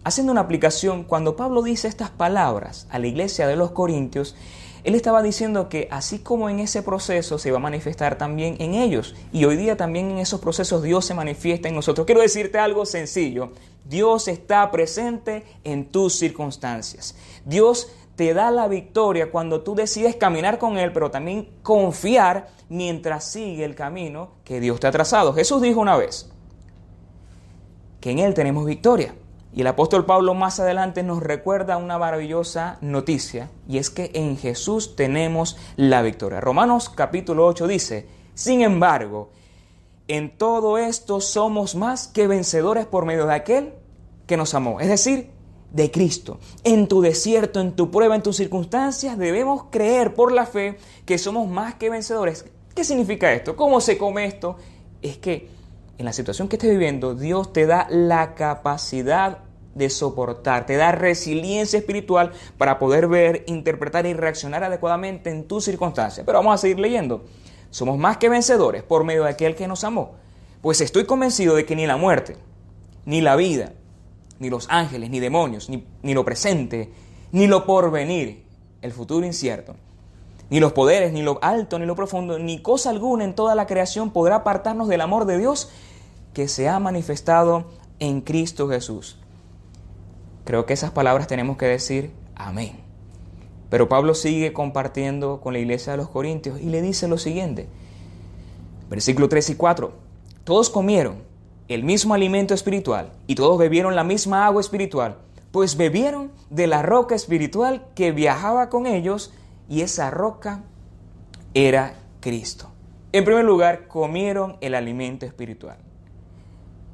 Haciendo 0.04 0.32
una 0.32 0.42
aplicación, 0.42 1.04
cuando 1.04 1.36
Pablo 1.36 1.62
dice 1.62 1.88
estas 1.88 2.10
palabras 2.10 2.86
a 2.90 2.98
la 2.98 3.06
iglesia 3.06 3.46
de 3.46 3.56
los 3.56 3.72
Corintios, 3.72 4.36
él 4.84 4.94
estaba 4.94 5.22
diciendo 5.22 5.68
que 5.68 5.88
así 5.90 6.20
como 6.20 6.48
en 6.48 6.58
ese 6.58 6.82
proceso 6.82 7.38
se 7.38 7.50
va 7.50 7.58
a 7.58 7.60
manifestar 7.60 8.16
también 8.16 8.56
en 8.60 8.74
ellos. 8.74 9.14
Y 9.32 9.44
hoy 9.44 9.56
día 9.56 9.76
también 9.76 10.10
en 10.10 10.18
esos 10.18 10.40
procesos 10.40 10.82
Dios 10.82 11.04
se 11.04 11.14
manifiesta 11.14 11.68
en 11.68 11.74
nosotros. 11.74 12.06
Quiero 12.06 12.22
decirte 12.22 12.58
algo 12.58 12.86
sencillo. 12.86 13.52
Dios 13.84 14.28
está 14.28 14.70
presente 14.70 15.44
en 15.64 15.86
tus 15.86 16.14
circunstancias. 16.14 17.14
Dios 17.44 17.92
te 18.16 18.34
da 18.34 18.50
la 18.50 18.68
victoria 18.68 19.30
cuando 19.30 19.62
tú 19.62 19.74
decides 19.74 20.16
caminar 20.16 20.58
con 20.58 20.78
Él, 20.78 20.92
pero 20.92 21.10
también 21.10 21.48
confiar 21.62 22.48
mientras 22.68 23.24
sigue 23.24 23.64
el 23.64 23.74
camino 23.74 24.32
que 24.44 24.60
Dios 24.60 24.80
te 24.80 24.86
ha 24.86 24.90
trazado. 24.90 25.32
Jesús 25.32 25.62
dijo 25.62 25.80
una 25.80 25.96
vez 25.96 26.30
que 28.00 28.10
en 28.10 28.18
Él 28.18 28.34
tenemos 28.34 28.66
victoria. 28.66 29.14
Y 29.52 29.62
el 29.62 29.66
apóstol 29.66 30.06
Pablo 30.06 30.34
más 30.34 30.60
adelante 30.60 31.02
nos 31.02 31.22
recuerda 31.22 31.76
una 31.76 31.98
maravillosa 31.98 32.78
noticia, 32.80 33.50
y 33.68 33.78
es 33.78 33.90
que 33.90 34.10
en 34.14 34.36
Jesús 34.36 34.94
tenemos 34.94 35.56
la 35.76 36.02
victoria. 36.02 36.40
Romanos 36.40 36.88
capítulo 36.88 37.46
8 37.46 37.66
dice, 37.66 38.06
sin 38.34 38.62
embargo, 38.62 39.30
en 40.06 40.36
todo 40.36 40.78
esto 40.78 41.20
somos 41.20 41.74
más 41.74 42.08
que 42.08 42.26
vencedores 42.26 42.86
por 42.86 43.04
medio 43.04 43.26
de 43.26 43.34
aquel 43.34 43.74
que 44.26 44.36
nos 44.36 44.54
amó. 44.54 44.80
Es 44.80 44.88
decir, 44.88 45.30
de 45.72 45.90
Cristo. 45.90 46.38
En 46.64 46.88
tu 46.88 47.00
desierto, 47.00 47.60
en 47.60 47.72
tu 47.72 47.90
prueba, 47.90 48.16
en 48.16 48.22
tus 48.22 48.36
circunstancias, 48.36 49.18
debemos 49.18 49.64
creer 49.70 50.14
por 50.14 50.32
la 50.32 50.46
fe 50.46 50.78
que 51.04 51.18
somos 51.18 51.48
más 51.48 51.74
que 51.74 51.90
vencedores. 51.90 52.44
¿Qué 52.74 52.84
significa 52.84 53.32
esto? 53.32 53.56
¿Cómo 53.56 53.80
se 53.80 53.98
come 53.98 54.24
esto? 54.24 54.56
Es 55.02 55.18
que 55.18 55.48
en 56.00 56.06
la 56.06 56.14
situación 56.14 56.48
que 56.48 56.56
estés 56.56 56.70
viviendo, 56.70 57.14
Dios 57.14 57.52
te 57.52 57.66
da 57.66 57.86
la 57.90 58.34
capacidad 58.34 59.40
de 59.74 59.90
soportar, 59.90 60.64
te 60.64 60.76
da 60.76 60.92
resiliencia 60.92 61.78
espiritual 61.78 62.32
para 62.56 62.78
poder 62.78 63.06
ver, 63.06 63.44
interpretar 63.46 64.06
y 64.06 64.14
reaccionar 64.14 64.64
adecuadamente 64.64 65.28
en 65.28 65.44
tus 65.44 65.66
circunstancias. 65.66 66.24
Pero 66.24 66.38
vamos 66.38 66.54
a 66.54 66.58
seguir 66.58 66.78
leyendo. 66.80 67.26
Somos 67.68 67.98
más 67.98 68.16
que 68.16 68.30
vencedores 68.30 68.82
por 68.82 69.04
medio 69.04 69.24
de 69.24 69.28
aquel 69.28 69.54
que 69.54 69.68
nos 69.68 69.84
amó. 69.84 70.12
Pues 70.62 70.80
estoy 70.80 71.04
convencido 71.04 71.54
de 71.54 71.66
que 71.66 71.76
ni 71.76 71.86
la 71.86 71.98
muerte, 71.98 72.38
ni 73.04 73.20
la 73.20 73.36
vida, 73.36 73.74
ni 74.38 74.48
los 74.48 74.68
ángeles, 74.70 75.10
ni 75.10 75.20
demonios, 75.20 75.68
ni, 75.68 75.86
ni 76.02 76.14
lo 76.14 76.24
presente, 76.24 76.90
ni 77.30 77.46
lo 77.46 77.66
porvenir, 77.66 78.46
el 78.80 78.92
futuro 78.92 79.26
incierto, 79.26 79.76
ni 80.48 80.60
los 80.60 80.72
poderes, 80.72 81.12
ni 81.12 81.20
lo 81.20 81.38
alto, 81.42 81.78
ni 81.78 81.84
lo 81.84 81.94
profundo, 81.94 82.38
ni 82.38 82.62
cosa 82.62 82.88
alguna 82.88 83.24
en 83.24 83.34
toda 83.34 83.54
la 83.54 83.66
creación 83.66 84.12
podrá 84.12 84.36
apartarnos 84.36 84.88
del 84.88 85.02
amor 85.02 85.26
de 85.26 85.36
Dios 85.36 85.70
que 86.32 86.48
se 86.48 86.68
ha 86.68 86.78
manifestado 86.78 87.66
en 87.98 88.20
Cristo 88.20 88.68
Jesús. 88.68 89.18
Creo 90.44 90.66
que 90.66 90.72
esas 90.72 90.90
palabras 90.90 91.26
tenemos 91.26 91.56
que 91.56 91.66
decir 91.66 92.12
amén. 92.34 92.80
Pero 93.68 93.88
Pablo 93.88 94.14
sigue 94.14 94.52
compartiendo 94.52 95.40
con 95.40 95.52
la 95.52 95.60
iglesia 95.60 95.92
de 95.92 95.98
los 95.98 96.08
Corintios 96.08 96.60
y 96.60 96.66
le 96.66 96.82
dice 96.82 97.06
lo 97.06 97.18
siguiente. 97.18 97.68
Versículo 98.88 99.28
3 99.28 99.50
y 99.50 99.54
4. 99.54 99.92
Todos 100.42 100.70
comieron 100.70 101.22
el 101.68 101.84
mismo 101.84 102.14
alimento 102.14 102.52
espiritual 102.52 103.12
y 103.28 103.36
todos 103.36 103.56
bebieron 103.56 103.94
la 103.94 104.02
misma 104.02 104.44
agua 104.44 104.60
espiritual, 104.60 105.18
pues 105.52 105.76
bebieron 105.76 106.32
de 106.50 106.66
la 106.66 106.82
roca 106.82 107.14
espiritual 107.14 107.86
que 107.94 108.10
viajaba 108.10 108.68
con 108.68 108.86
ellos 108.86 109.32
y 109.68 109.82
esa 109.82 110.10
roca 110.10 110.64
era 111.54 111.94
Cristo. 112.18 112.70
En 113.12 113.24
primer 113.24 113.44
lugar, 113.44 113.86
comieron 113.86 114.56
el 114.60 114.74
alimento 114.74 115.26
espiritual. 115.26 115.78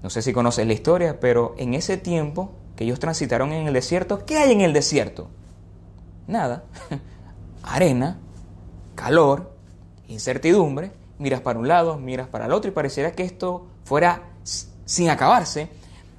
No 0.03 0.11
sé 0.11 0.23
si 0.23 0.33
conoces 0.33 0.67
la 0.67 0.73
historia, 0.73 1.19
pero 1.21 1.55
en 1.59 1.75
ese 1.75 1.97
tiempo 1.97 2.53
que 2.77 2.85
ellos 2.85 3.01
transitaron 3.01 3.53
en 3.53 3.67
el 3.67 3.73
desierto, 3.73 4.25
¿qué 4.25 4.39
hay 4.39 4.53
en 4.53 4.61
el 4.61 4.73
desierto? 4.73 5.29
Nada. 6.27 6.65
Arena, 7.63 8.19
calor, 8.95 9.53
incertidumbre. 10.09 10.93
Miras 11.19 11.41
para 11.41 11.59
un 11.59 11.67
lado, 11.67 11.97
miras 11.97 12.29
para 12.29 12.47
el 12.47 12.53
otro 12.53 12.71
y 12.71 12.75
pareciera 12.75 13.13
que 13.13 13.23
esto 13.23 13.67
fuera 13.85 14.23
sin 14.85 15.09
acabarse. 15.09 15.71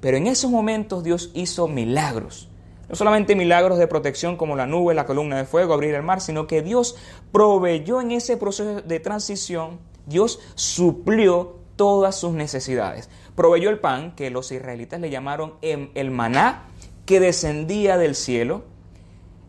Pero 0.02 0.18
en 0.18 0.28
esos 0.28 0.50
momentos 0.50 1.04
Dios 1.04 1.32
hizo 1.34 1.68
milagros. 1.68 2.50
No 2.90 2.96
solamente 2.96 3.36
milagros 3.36 3.78
de 3.78 3.88
protección 3.88 4.38
como 4.38 4.56
la 4.56 4.66
nube, 4.66 4.94
la 4.94 5.06
columna 5.06 5.38
de 5.38 5.46
fuego, 5.46 5.74
abrir 5.74 5.94
el 5.94 6.04
mar, 6.04 6.22
sino 6.22 6.48
que 6.48 6.62
Dios 6.62 6.96
proveyó 7.32 8.00
en 8.00 8.12
ese 8.12 8.38
proceso 8.38 8.82
de 8.82 9.00
transición, 9.00 9.80
Dios 10.06 10.40
suplió 10.56 11.58
todas 11.76 12.16
sus 12.16 12.32
necesidades. 12.32 13.10
Proveyó 13.38 13.70
el 13.70 13.78
pan, 13.78 14.16
que 14.16 14.32
los 14.32 14.52
israelitas 14.52 15.00
le 15.00 15.12
llamaron 15.12 15.54
em, 15.62 15.92
el 15.94 16.10
maná, 16.10 16.64
que 17.06 17.20
descendía 17.20 17.96
del 17.96 18.16
cielo. 18.16 18.64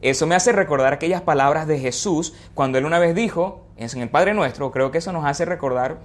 Eso 0.02 0.26
me 0.26 0.34
hace 0.34 0.52
recordar 0.52 0.92
aquellas 0.92 1.22
palabras 1.22 1.66
de 1.66 1.78
Jesús 1.78 2.34
cuando 2.52 2.76
él 2.76 2.84
una 2.84 2.98
vez 2.98 3.14
dijo, 3.14 3.64
en 3.78 4.02
el 4.02 4.10
Padre 4.10 4.34
Nuestro, 4.34 4.72
creo 4.72 4.90
que 4.90 4.98
eso 4.98 5.10
nos 5.10 5.24
hace 5.24 5.46
recordar 5.46 6.00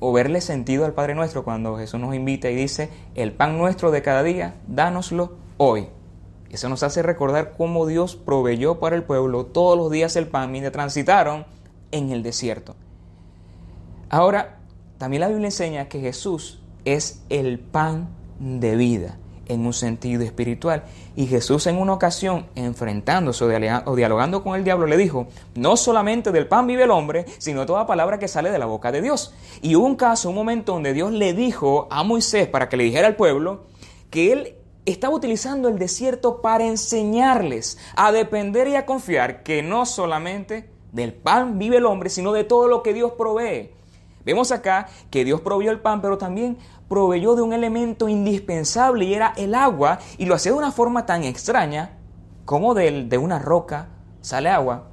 o 0.00 0.12
verle 0.12 0.42
sentido 0.42 0.84
al 0.84 0.92
Padre 0.92 1.14
Nuestro 1.14 1.44
cuando 1.44 1.78
Jesús 1.78 1.98
nos 1.98 2.14
invita 2.14 2.50
y 2.50 2.54
dice, 2.54 2.90
el 3.14 3.32
pan 3.32 3.56
nuestro 3.56 3.90
de 3.90 4.02
cada 4.02 4.22
día, 4.22 4.56
dánoslo 4.66 5.38
hoy. 5.56 5.88
Eso 6.50 6.68
nos 6.68 6.82
hace 6.82 7.02
recordar 7.02 7.54
cómo 7.56 7.86
Dios 7.86 8.16
proveyó 8.16 8.80
para 8.80 8.96
el 8.96 9.02
pueblo 9.02 9.46
todos 9.46 9.78
los 9.78 9.90
días 9.90 10.14
el 10.16 10.28
pan 10.28 10.52
mientras 10.52 10.74
transitaron 10.74 11.46
en 11.90 12.10
el 12.10 12.22
desierto. 12.22 12.76
Ahora, 14.10 14.58
también 14.98 15.22
la 15.22 15.28
Biblia 15.28 15.46
enseña 15.46 15.88
que 15.88 16.00
Jesús 16.00 16.60
es 16.86 17.22
el 17.28 17.58
pan 17.58 18.08
de 18.38 18.76
vida 18.76 19.18
en 19.48 19.66
un 19.66 19.72
sentido 19.72 20.22
espiritual. 20.22 20.84
Y 21.14 21.26
Jesús 21.26 21.66
en 21.66 21.78
una 21.78 21.92
ocasión, 21.92 22.46
enfrentándose 22.54 23.44
o 23.44 23.96
dialogando 23.96 24.42
con 24.42 24.56
el 24.56 24.64
diablo, 24.64 24.86
le 24.86 24.96
dijo, 24.96 25.26
no 25.54 25.76
solamente 25.76 26.32
del 26.32 26.48
pan 26.48 26.66
vive 26.66 26.84
el 26.84 26.90
hombre, 26.90 27.26
sino 27.38 27.66
toda 27.66 27.86
palabra 27.86 28.18
que 28.18 28.28
sale 28.28 28.50
de 28.50 28.58
la 28.58 28.66
boca 28.66 28.92
de 28.92 29.02
Dios. 29.02 29.34
Y 29.62 29.76
hubo 29.76 29.86
un 29.86 29.96
caso, 29.96 30.30
un 30.30 30.34
momento 30.34 30.72
donde 30.72 30.92
Dios 30.92 31.12
le 31.12 31.32
dijo 31.34 31.86
a 31.90 32.02
Moisés 32.02 32.48
para 32.48 32.68
que 32.68 32.76
le 32.76 32.84
dijera 32.84 33.06
al 33.06 33.16
pueblo 33.16 33.64
que 34.10 34.32
él 34.32 34.54
estaba 34.84 35.14
utilizando 35.14 35.68
el 35.68 35.78
desierto 35.78 36.40
para 36.40 36.64
enseñarles 36.64 37.78
a 37.96 38.12
depender 38.12 38.68
y 38.68 38.76
a 38.76 38.86
confiar 38.86 39.42
que 39.42 39.62
no 39.62 39.84
solamente 39.84 40.70
del 40.92 41.12
pan 41.12 41.58
vive 41.58 41.78
el 41.78 41.86
hombre, 41.86 42.08
sino 42.08 42.32
de 42.32 42.44
todo 42.44 42.68
lo 42.68 42.82
que 42.82 42.94
Dios 42.94 43.12
provee. 43.18 43.75
Vemos 44.26 44.52
acá 44.52 44.88
que 45.10 45.24
Dios 45.24 45.40
proveyó 45.40 45.70
el 45.70 45.80
pan, 45.80 46.02
pero 46.02 46.18
también 46.18 46.58
proveyó 46.88 47.36
de 47.36 47.42
un 47.42 47.52
elemento 47.52 48.08
indispensable 48.08 49.06
y 49.06 49.14
era 49.14 49.32
el 49.36 49.54
agua, 49.54 50.00
y 50.18 50.26
lo 50.26 50.34
hacía 50.34 50.52
de 50.52 50.58
una 50.58 50.72
forma 50.72 51.06
tan 51.06 51.24
extraña 51.24 51.96
como 52.44 52.74
de, 52.74 53.04
de 53.04 53.18
una 53.18 53.38
roca 53.38 53.88
sale 54.20 54.50
agua. 54.50 54.88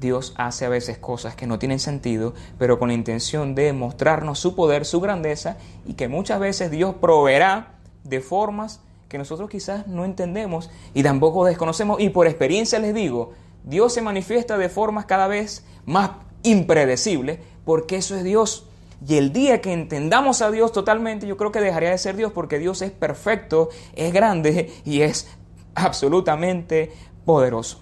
Dios 0.00 0.32
hace 0.36 0.64
a 0.64 0.68
veces 0.68 0.98
cosas 0.98 1.34
que 1.34 1.48
no 1.48 1.58
tienen 1.58 1.80
sentido, 1.80 2.34
pero 2.56 2.78
con 2.78 2.88
la 2.88 2.94
intención 2.94 3.56
de 3.56 3.72
mostrarnos 3.72 4.38
su 4.38 4.54
poder, 4.54 4.84
su 4.84 5.00
grandeza, 5.00 5.56
y 5.84 5.94
que 5.94 6.06
muchas 6.06 6.38
veces 6.38 6.70
Dios 6.70 6.94
proveerá 7.00 7.74
de 8.04 8.20
formas 8.20 8.80
que 9.08 9.18
nosotros 9.18 9.50
quizás 9.50 9.88
no 9.88 10.04
entendemos 10.04 10.70
y 10.94 11.02
tampoco 11.02 11.44
desconocemos. 11.44 12.00
Y 12.00 12.10
por 12.10 12.28
experiencia 12.28 12.78
les 12.78 12.94
digo, 12.94 13.32
Dios 13.64 13.92
se 13.92 14.02
manifiesta 14.02 14.56
de 14.56 14.68
formas 14.68 15.06
cada 15.06 15.26
vez 15.26 15.64
más 15.84 16.10
impredecibles, 16.42 17.40
porque 17.64 17.96
eso 17.96 18.14
es 18.14 18.22
Dios. 18.22 18.67
Y 19.06 19.16
el 19.16 19.32
día 19.32 19.60
que 19.60 19.72
entendamos 19.72 20.42
a 20.42 20.50
Dios 20.50 20.72
totalmente, 20.72 21.26
yo 21.26 21.36
creo 21.36 21.52
que 21.52 21.60
dejaría 21.60 21.90
de 21.90 21.98
ser 21.98 22.16
Dios 22.16 22.32
porque 22.32 22.58
Dios 22.58 22.82
es 22.82 22.90
perfecto, 22.90 23.68
es 23.94 24.12
grande 24.12 24.72
y 24.84 25.02
es 25.02 25.28
absolutamente 25.74 26.92
poderoso. 27.24 27.80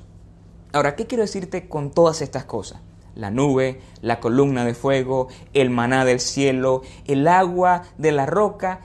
Ahora, 0.73 0.95
¿qué 0.95 1.07
quiero 1.07 1.23
decirte 1.23 1.69
con 1.69 1.91
todas 1.91 2.21
estas 2.21 2.45
cosas? 2.45 2.81
La 3.15 3.31
nube, 3.31 3.81
la 4.03 4.21
columna 4.21 4.67
de 4.67 4.75
fuego, 4.75 5.29
el 5.55 5.71
maná 5.71 6.05
del 6.05 6.21
cielo, 6.21 6.83
el 7.07 7.27
agua 7.29 7.85
de 7.97 8.13
la 8.13 8.27
roca, 8.27 8.81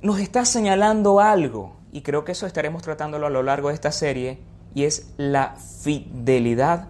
nos 0.00 0.20
está 0.20 0.44
señalando 0.44 1.18
algo. 1.18 1.76
Y 1.90 2.02
creo 2.02 2.24
que 2.24 2.32
eso 2.32 2.46
estaremos 2.46 2.82
tratándolo 2.82 3.26
a 3.26 3.30
lo 3.30 3.42
largo 3.42 3.68
de 3.68 3.74
esta 3.74 3.90
serie. 3.90 4.38
Y 4.74 4.84
es 4.84 5.12
la 5.16 5.56
fidelidad 5.56 6.86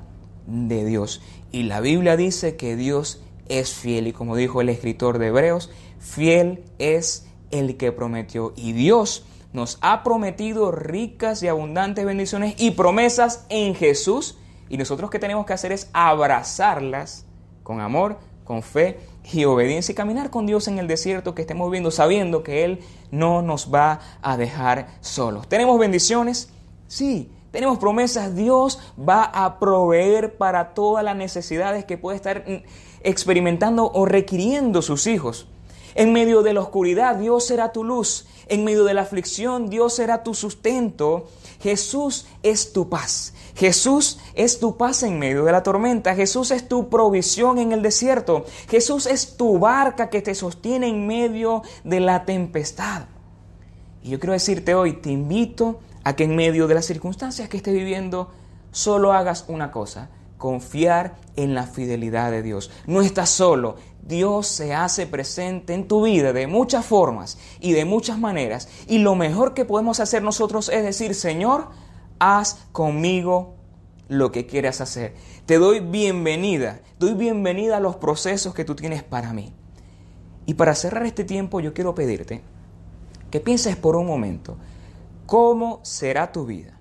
de 0.47 0.85
Dios. 0.85 1.23
Y 1.53 1.63
la 1.63 1.81
Biblia 1.81 2.19
dice 2.19 2.57
que 2.57 2.77
Dios 2.77 3.23
es 3.49 3.75
fiel 3.75 4.07
y 4.07 4.13
como 4.13 4.37
dijo 4.37 4.61
el 4.61 4.69
escritor 4.69 5.19
de 5.19 5.29
Hebreos, 5.29 5.71
fiel 5.99 6.65
es 6.79 7.27
el 7.51 7.77
que 7.77 7.93
prometió. 7.93 8.53
Y 8.57 8.73
Dios 8.73 9.25
nos 9.53 9.79
ha 9.81 10.03
prometido 10.03 10.71
ricas 10.71 11.43
y 11.43 11.49
abundantes 11.49 12.05
bendiciones 12.05 12.55
y 12.59 12.73
promesas 12.73 13.47
en 13.49 13.75
Jesús. 13.75 14.39
Y 14.69 14.77
nosotros 14.77 15.11
que 15.11 15.19
tenemos 15.19 15.47
que 15.47 15.55
hacer 15.55 15.73
es 15.73 15.89
abrazarlas 15.93 17.25
con 17.63 17.81
amor, 17.81 18.19
con 18.45 18.63
fe 18.63 18.99
y 19.33 19.45
obediencia 19.45 19.93
y 19.93 19.95
caminar 19.95 20.31
con 20.31 20.47
Dios 20.47 20.69
en 20.69 20.79
el 20.79 20.87
desierto 20.87 21.35
que 21.35 21.43
estemos 21.43 21.71
viendo, 21.71 21.91
sabiendo 21.91 22.43
que 22.43 22.65
Él 22.65 22.81
no 23.11 23.43
nos 23.43 23.73
va 23.73 24.01
a 24.23 24.37
dejar 24.37 24.89
solos. 25.01 25.49
¿Tenemos 25.49 25.79
bendiciones? 25.79 26.51
Sí. 26.87 27.33
Tenemos 27.51 27.79
promesas, 27.79 28.37
Dios 28.37 28.79
va 28.97 29.25
a 29.25 29.59
proveer 29.59 30.37
para 30.37 30.75
todas 30.75 31.03
las 31.03 31.17
necesidades 31.17 31.87
que 31.87 31.97
puede 31.97 32.17
estar 32.17 32.45
experimentando 33.03 33.91
o 33.93 34.05
requiriendo 34.07 34.83
sus 34.83 35.07
hijos. 35.07 35.47
En 35.95 36.13
medio 36.13 36.43
de 36.43 36.53
la 36.53 36.61
oscuridad, 36.61 37.17
Dios 37.17 37.47
será 37.47 37.73
tu 37.73 37.83
luz. 37.83 38.27
En 38.47 38.65
medio 38.65 38.85
de 38.85 38.95
la 38.95 39.03
aflicción, 39.03 39.69
Dios 39.69 39.95
será 39.95 40.23
tu 40.23 40.33
sustento. 40.35 41.27
Jesús 41.61 42.27
es 42.43 42.73
tu 42.73 42.89
paz. 42.89 43.35
Jesús 43.57 44.21
es 44.35 44.61
tu 44.61 44.77
paz 44.77 45.03
en 45.03 45.19
medio 45.19 45.45
de 45.45 45.53
la 45.53 45.65
tormenta. 45.65 46.15
Jesús 46.15 46.53
es 46.53 46.69
tu 46.69 46.89
provisión 46.89 47.59
en 47.59 47.73
el 47.73 47.83
desierto. 47.83 48.47
Jesús 48.71 49.07
es 49.07 49.37
tu 49.37 49.59
barca 49.59 50.09
que 50.09 50.23
te 50.23 50.35
sostiene 50.37 50.89
en 50.89 51.07
medio 51.07 51.63
de 51.83 51.99
la 51.99 52.25
tempestad. 52.25 53.07
Y 54.03 54.11
yo 54.11 54.21
quiero 54.21 54.33
decirte 54.35 54.75
hoy, 54.75 54.93
te 54.95 55.11
invito 55.11 55.81
a 56.05 56.15
que 56.15 56.25
en 56.25 56.37
medio 56.37 56.69
de 56.69 56.75
las 56.75 56.87
circunstancias 56.87 57.49
que 57.49 57.57
estés 57.57 57.75
viviendo, 57.75 58.31
solo 58.71 59.13
hagas 59.13 59.45
una 59.49 59.73
cosa, 59.73 60.11
confiar 60.39 61.17
en 61.37 61.55
la 61.55 61.67
fidelidad 61.67 62.31
de 62.31 62.43
Dios. 62.43 62.71
No 62.87 63.03
estás 63.03 63.31
solo. 63.31 63.77
Dios 64.03 64.47
se 64.47 64.75
hace 64.75 65.07
presente 65.07 65.75
en 65.75 65.87
tu 65.87 66.05
vida 66.05 66.33
de 66.33 66.47
muchas 66.47 66.87
formas 66.87 67.37
y 67.61 67.73
de 67.73 67.85
muchas 67.85 68.19
maneras. 68.19 68.69
Y 68.87 68.99
lo 68.99 69.15
mejor 69.15 69.53
que 69.53 69.67
podemos 69.67 70.01
hacer 70.01 70.23
nosotros 70.23 70.71
es 70.71 70.83
decir, 70.83 71.15
Señor, 71.15 71.69
haz 72.19 72.67
conmigo 72.73 73.57
lo 74.09 74.33
que 74.33 74.47
quieras 74.47 74.81
hacer. 74.81 75.15
Te 75.45 75.59
doy 75.59 75.81
bienvenida, 75.81 76.81
doy 76.99 77.15
bienvenida 77.15 77.77
a 77.77 77.81
los 77.81 77.97
procesos 77.97 78.55
que 78.55 78.65
tú 78.65 78.75
tienes 78.75 79.03
para 79.03 79.35
mí. 79.35 79.53
Y 80.47 80.55
para 80.55 80.75
cerrar 80.75 81.05
este 81.05 81.25
tiempo 81.25 81.61
yo 81.61 81.75
quiero 81.75 81.95
pedirte 81.95 82.43
que 83.31 83.41
pienses 83.41 83.77
por 83.77 83.97
un 83.97 84.07
momento 84.07 84.57
¿cómo 85.27 85.81
será 85.83 86.33
tu 86.33 86.47
vida? 86.47 86.78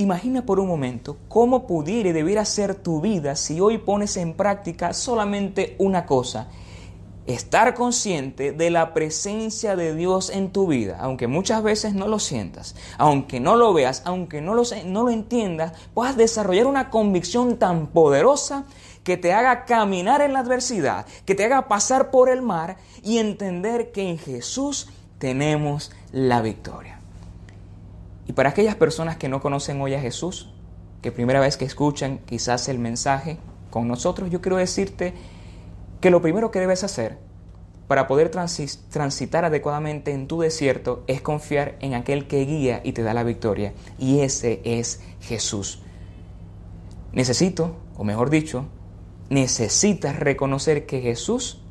Imagina 0.00 0.46
por 0.46 0.60
un 0.60 0.66
momento 0.66 1.18
cómo 1.28 1.66
pudiera 1.66 2.08
y 2.08 2.12
debiera 2.12 2.46
ser 2.46 2.74
tu 2.74 3.02
vida 3.02 3.36
si 3.36 3.60
hoy 3.60 3.76
pones 3.76 4.16
en 4.16 4.32
práctica 4.32 4.94
solamente 4.94 5.76
una 5.78 6.06
cosa, 6.06 6.48
estar 7.26 7.74
consciente 7.74 8.52
de 8.52 8.70
la 8.70 8.94
presencia 8.94 9.76
de 9.76 9.94
Dios 9.94 10.30
en 10.30 10.52
tu 10.52 10.66
vida, 10.66 10.96
aunque 11.00 11.26
muchas 11.26 11.62
veces 11.62 11.92
no 11.92 12.08
lo 12.08 12.18
sientas, 12.18 12.76
aunque 12.96 13.40
no 13.40 13.56
lo 13.56 13.74
veas, 13.74 14.00
aunque 14.06 14.40
no 14.40 14.54
lo, 14.54 14.62
no 14.86 15.02
lo 15.02 15.10
entiendas, 15.10 15.74
puedas 15.92 16.16
desarrollar 16.16 16.64
una 16.64 16.88
convicción 16.88 17.58
tan 17.58 17.88
poderosa 17.88 18.64
que 19.04 19.18
te 19.18 19.34
haga 19.34 19.66
caminar 19.66 20.22
en 20.22 20.32
la 20.32 20.38
adversidad, 20.38 21.04
que 21.26 21.34
te 21.34 21.44
haga 21.44 21.68
pasar 21.68 22.10
por 22.10 22.30
el 22.30 22.40
mar 22.40 22.78
y 23.02 23.18
entender 23.18 23.92
que 23.92 24.08
en 24.08 24.16
Jesús 24.16 24.88
tenemos 25.18 25.92
la 26.10 26.40
victoria. 26.40 26.99
Y 28.26 28.32
para 28.32 28.50
aquellas 28.50 28.76
personas 28.76 29.16
que 29.16 29.28
no 29.28 29.40
conocen 29.40 29.80
hoy 29.80 29.94
a 29.94 30.00
Jesús, 30.00 30.52
que 31.02 31.12
primera 31.12 31.40
vez 31.40 31.56
que 31.56 31.64
escuchan 31.64 32.18
quizás 32.26 32.68
el 32.68 32.78
mensaje 32.78 33.38
con 33.70 33.88
nosotros, 33.88 34.30
yo 34.30 34.40
quiero 34.40 34.56
decirte 34.56 35.14
que 36.00 36.10
lo 36.10 36.22
primero 36.22 36.50
que 36.50 36.60
debes 36.60 36.84
hacer 36.84 37.18
para 37.90 38.06
poder 38.06 38.30
transitar 38.30 39.44
adecuadamente 39.44 40.12
en 40.12 40.28
tu 40.28 40.40
desierto 40.40 41.02
es 41.08 41.20
confiar 41.22 41.76
en 41.80 41.94
aquel 41.94 42.28
que 42.28 42.44
guía 42.44 42.80
y 42.84 42.92
te 42.92 43.02
da 43.02 43.14
la 43.14 43.24
victoria. 43.24 43.72
Y 43.98 44.20
ese 44.20 44.60
es 44.64 45.00
Jesús. 45.20 45.82
Necesito, 47.12 47.74
o 47.96 48.04
mejor 48.04 48.30
dicho, 48.30 48.66
necesitas 49.28 50.20
reconocer 50.20 50.86
que 50.86 51.00
Jesús 51.00 51.62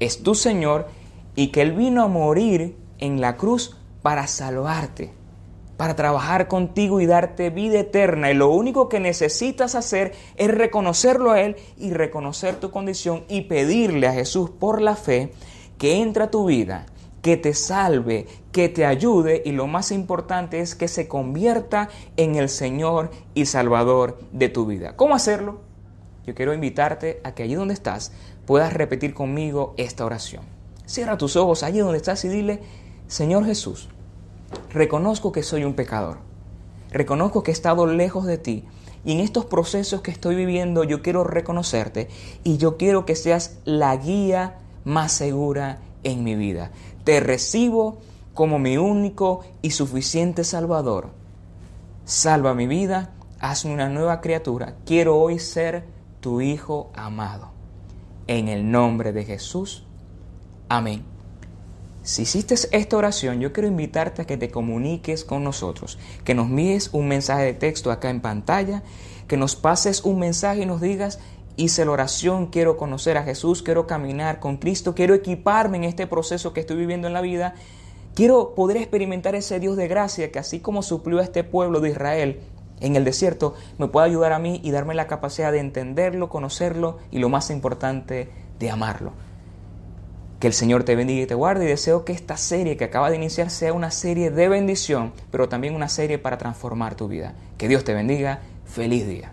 es 0.00 0.22
tu 0.22 0.34
Señor 0.34 0.88
y 1.36 1.48
que 1.48 1.60
Él 1.60 1.72
vino 1.72 2.02
a 2.02 2.08
morir 2.08 2.76
en 2.98 3.20
la 3.20 3.36
cruz 3.36 3.76
para 4.00 4.26
salvarte, 4.26 5.12
para 5.82 5.96
trabajar 5.96 6.46
contigo 6.46 7.00
y 7.00 7.06
darte 7.06 7.50
vida 7.50 7.80
eterna. 7.80 8.30
Y 8.30 8.34
lo 8.34 8.50
único 8.50 8.88
que 8.88 9.00
necesitas 9.00 9.74
hacer 9.74 10.12
es 10.36 10.48
reconocerlo 10.48 11.32
a 11.32 11.40
Él 11.40 11.56
y 11.76 11.90
reconocer 11.92 12.54
tu 12.54 12.70
condición 12.70 13.24
y 13.28 13.40
pedirle 13.40 14.06
a 14.06 14.12
Jesús 14.12 14.48
por 14.48 14.80
la 14.80 14.94
fe 14.94 15.32
que 15.78 16.00
entre 16.00 16.22
a 16.22 16.30
tu 16.30 16.46
vida, 16.46 16.86
que 17.20 17.36
te 17.36 17.52
salve, 17.52 18.28
que 18.52 18.68
te 18.68 18.86
ayude 18.86 19.42
y 19.44 19.50
lo 19.50 19.66
más 19.66 19.90
importante 19.90 20.60
es 20.60 20.76
que 20.76 20.86
se 20.86 21.08
convierta 21.08 21.88
en 22.16 22.36
el 22.36 22.48
Señor 22.48 23.10
y 23.34 23.46
Salvador 23.46 24.20
de 24.30 24.50
tu 24.50 24.66
vida. 24.66 24.94
¿Cómo 24.94 25.16
hacerlo? 25.16 25.62
Yo 26.24 26.36
quiero 26.36 26.54
invitarte 26.54 27.20
a 27.24 27.34
que 27.34 27.42
allí 27.42 27.54
donde 27.54 27.74
estás 27.74 28.12
puedas 28.46 28.72
repetir 28.72 29.14
conmigo 29.14 29.74
esta 29.76 30.04
oración. 30.04 30.44
Cierra 30.86 31.18
tus 31.18 31.34
ojos 31.34 31.64
allí 31.64 31.80
donde 31.80 31.96
estás 31.96 32.24
y 32.24 32.28
dile, 32.28 32.60
Señor 33.08 33.44
Jesús, 33.44 33.88
reconozco 34.70 35.32
que 35.32 35.42
soy 35.42 35.64
un 35.64 35.74
pecador, 35.74 36.18
reconozco 36.90 37.42
que 37.42 37.50
he 37.50 37.54
estado 37.54 37.86
lejos 37.86 38.26
de 38.26 38.38
ti 38.38 38.64
y 39.04 39.12
en 39.12 39.20
estos 39.20 39.46
procesos 39.46 40.00
que 40.00 40.10
estoy 40.10 40.34
viviendo 40.34 40.84
yo 40.84 41.02
quiero 41.02 41.24
reconocerte 41.24 42.08
y 42.44 42.56
yo 42.58 42.76
quiero 42.76 43.04
que 43.04 43.16
seas 43.16 43.58
la 43.64 43.96
guía 43.96 44.58
más 44.84 45.12
segura 45.12 45.80
en 46.04 46.24
mi 46.24 46.34
vida. 46.34 46.70
Te 47.04 47.20
recibo 47.20 47.98
como 48.34 48.58
mi 48.58 48.76
único 48.76 49.40
y 49.60 49.72
suficiente 49.72 50.44
Salvador. 50.44 51.10
Salva 52.04 52.54
mi 52.54 52.66
vida, 52.66 53.10
hazme 53.40 53.74
una 53.74 53.88
nueva 53.88 54.20
criatura. 54.20 54.76
Quiero 54.86 55.18
hoy 55.18 55.38
ser 55.38 55.84
tu 56.20 56.40
Hijo 56.40 56.90
amado. 56.94 57.50
En 58.26 58.48
el 58.48 58.70
nombre 58.70 59.12
de 59.12 59.24
Jesús. 59.24 59.84
Amén. 60.68 61.11
Si 62.04 62.22
hiciste 62.22 62.56
esta 62.72 62.96
oración, 62.96 63.38
yo 63.38 63.52
quiero 63.52 63.68
invitarte 63.68 64.22
a 64.22 64.24
que 64.24 64.36
te 64.36 64.50
comuniques 64.50 65.24
con 65.24 65.44
nosotros, 65.44 66.00
que 66.24 66.34
nos 66.34 66.48
envíes 66.48 66.90
un 66.92 67.06
mensaje 67.06 67.44
de 67.44 67.54
texto 67.54 67.92
acá 67.92 68.10
en 68.10 68.20
pantalla, 68.20 68.82
que 69.28 69.36
nos 69.36 69.54
pases 69.54 70.04
un 70.04 70.18
mensaje 70.18 70.62
y 70.62 70.66
nos 70.66 70.80
digas, 70.80 71.20
hice 71.56 71.84
la 71.84 71.92
oración, 71.92 72.48
quiero 72.48 72.76
conocer 72.76 73.16
a 73.16 73.22
Jesús, 73.22 73.62
quiero 73.62 73.86
caminar 73.86 74.40
con 74.40 74.56
Cristo, 74.56 74.96
quiero 74.96 75.14
equiparme 75.14 75.76
en 75.76 75.84
este 75.84 76.08
proceso 76.08 76.52
que 76.52 76.58
estoy 76.58 76.76
viviendo 76.76 77.06
en 77.06 77.14
la 77.14 77.20
vida, 77.20 77.54
quiero 78.16 78.56
poder 78.56 78.78
experimentar 78.78 79.36
ese 79.36 79.60
Dios 79.60 79.76
de 79.76 79.86
gracia 79.86 80.32
que 80.32 80.40
así 80.40 80.58
como 80.58 80.82
suplió 80.82 81.20
a 81.20 81.22
este 81.22 81.44
pueblo 81.44 81.78
de 81.78 81.90
Israel 81.90 82.40
en 82.80 82.96
el 82.96 83.04
desierto, 83.04 83.54
me 83.78 83.86
puede 83.86 84.06
ayudar 84.06 84.32
a 84.32 84.40
mí 84.40 84.60
y 84.64 84.72
darme 84.72 84.94
la 84.94 85.06
capacidad 85.06 85.52
de 85.52 85.60
entenderlo, 85.60 86.28
conocerlo 86.28 86.98
y 87.12 87.20
lo 87.20 87.28
más 87.28 87.50
importante, 87.50 88.28
de 88.58 88.70
amarlo. 88.70 89.12
Que 90.42 90.48
el 90.48 90.54
Señor 90.54 90.82
te 90.82 90.96
bendiga 90.96 91.22
y 91.22 91.26
te 91.26 91.36
guarde 91.36 91.66
y 91.66 91.68
deseo 91.68 92.04
que 92.04 92.12
esta 92.12 92.36
serie 92.36 92.76
que 92.76 92.82
acaba 92.82 93.10
de 93.10 93.14
iniciar 93.14 93.48
sea 93.48 93.72
una 93.72 93.92
serie 93.92 94.32
de 94.32 94.48
bendición, 94.48 95.12
pero 95.30 95.48
también 95.48 95.76
una 95.76 95.88
serie 95.88 96.18
para 96.18 96.36
transformar 96.36 96.96
tu 96.96 97.06
vida. 97.06 97.34
Que 97.58 97.68
Dios 97.68 97.84
te 97.84 97.94
bendiga. 97.94 98.40
Feliz 98.64 99.06
día. 99.06 99.30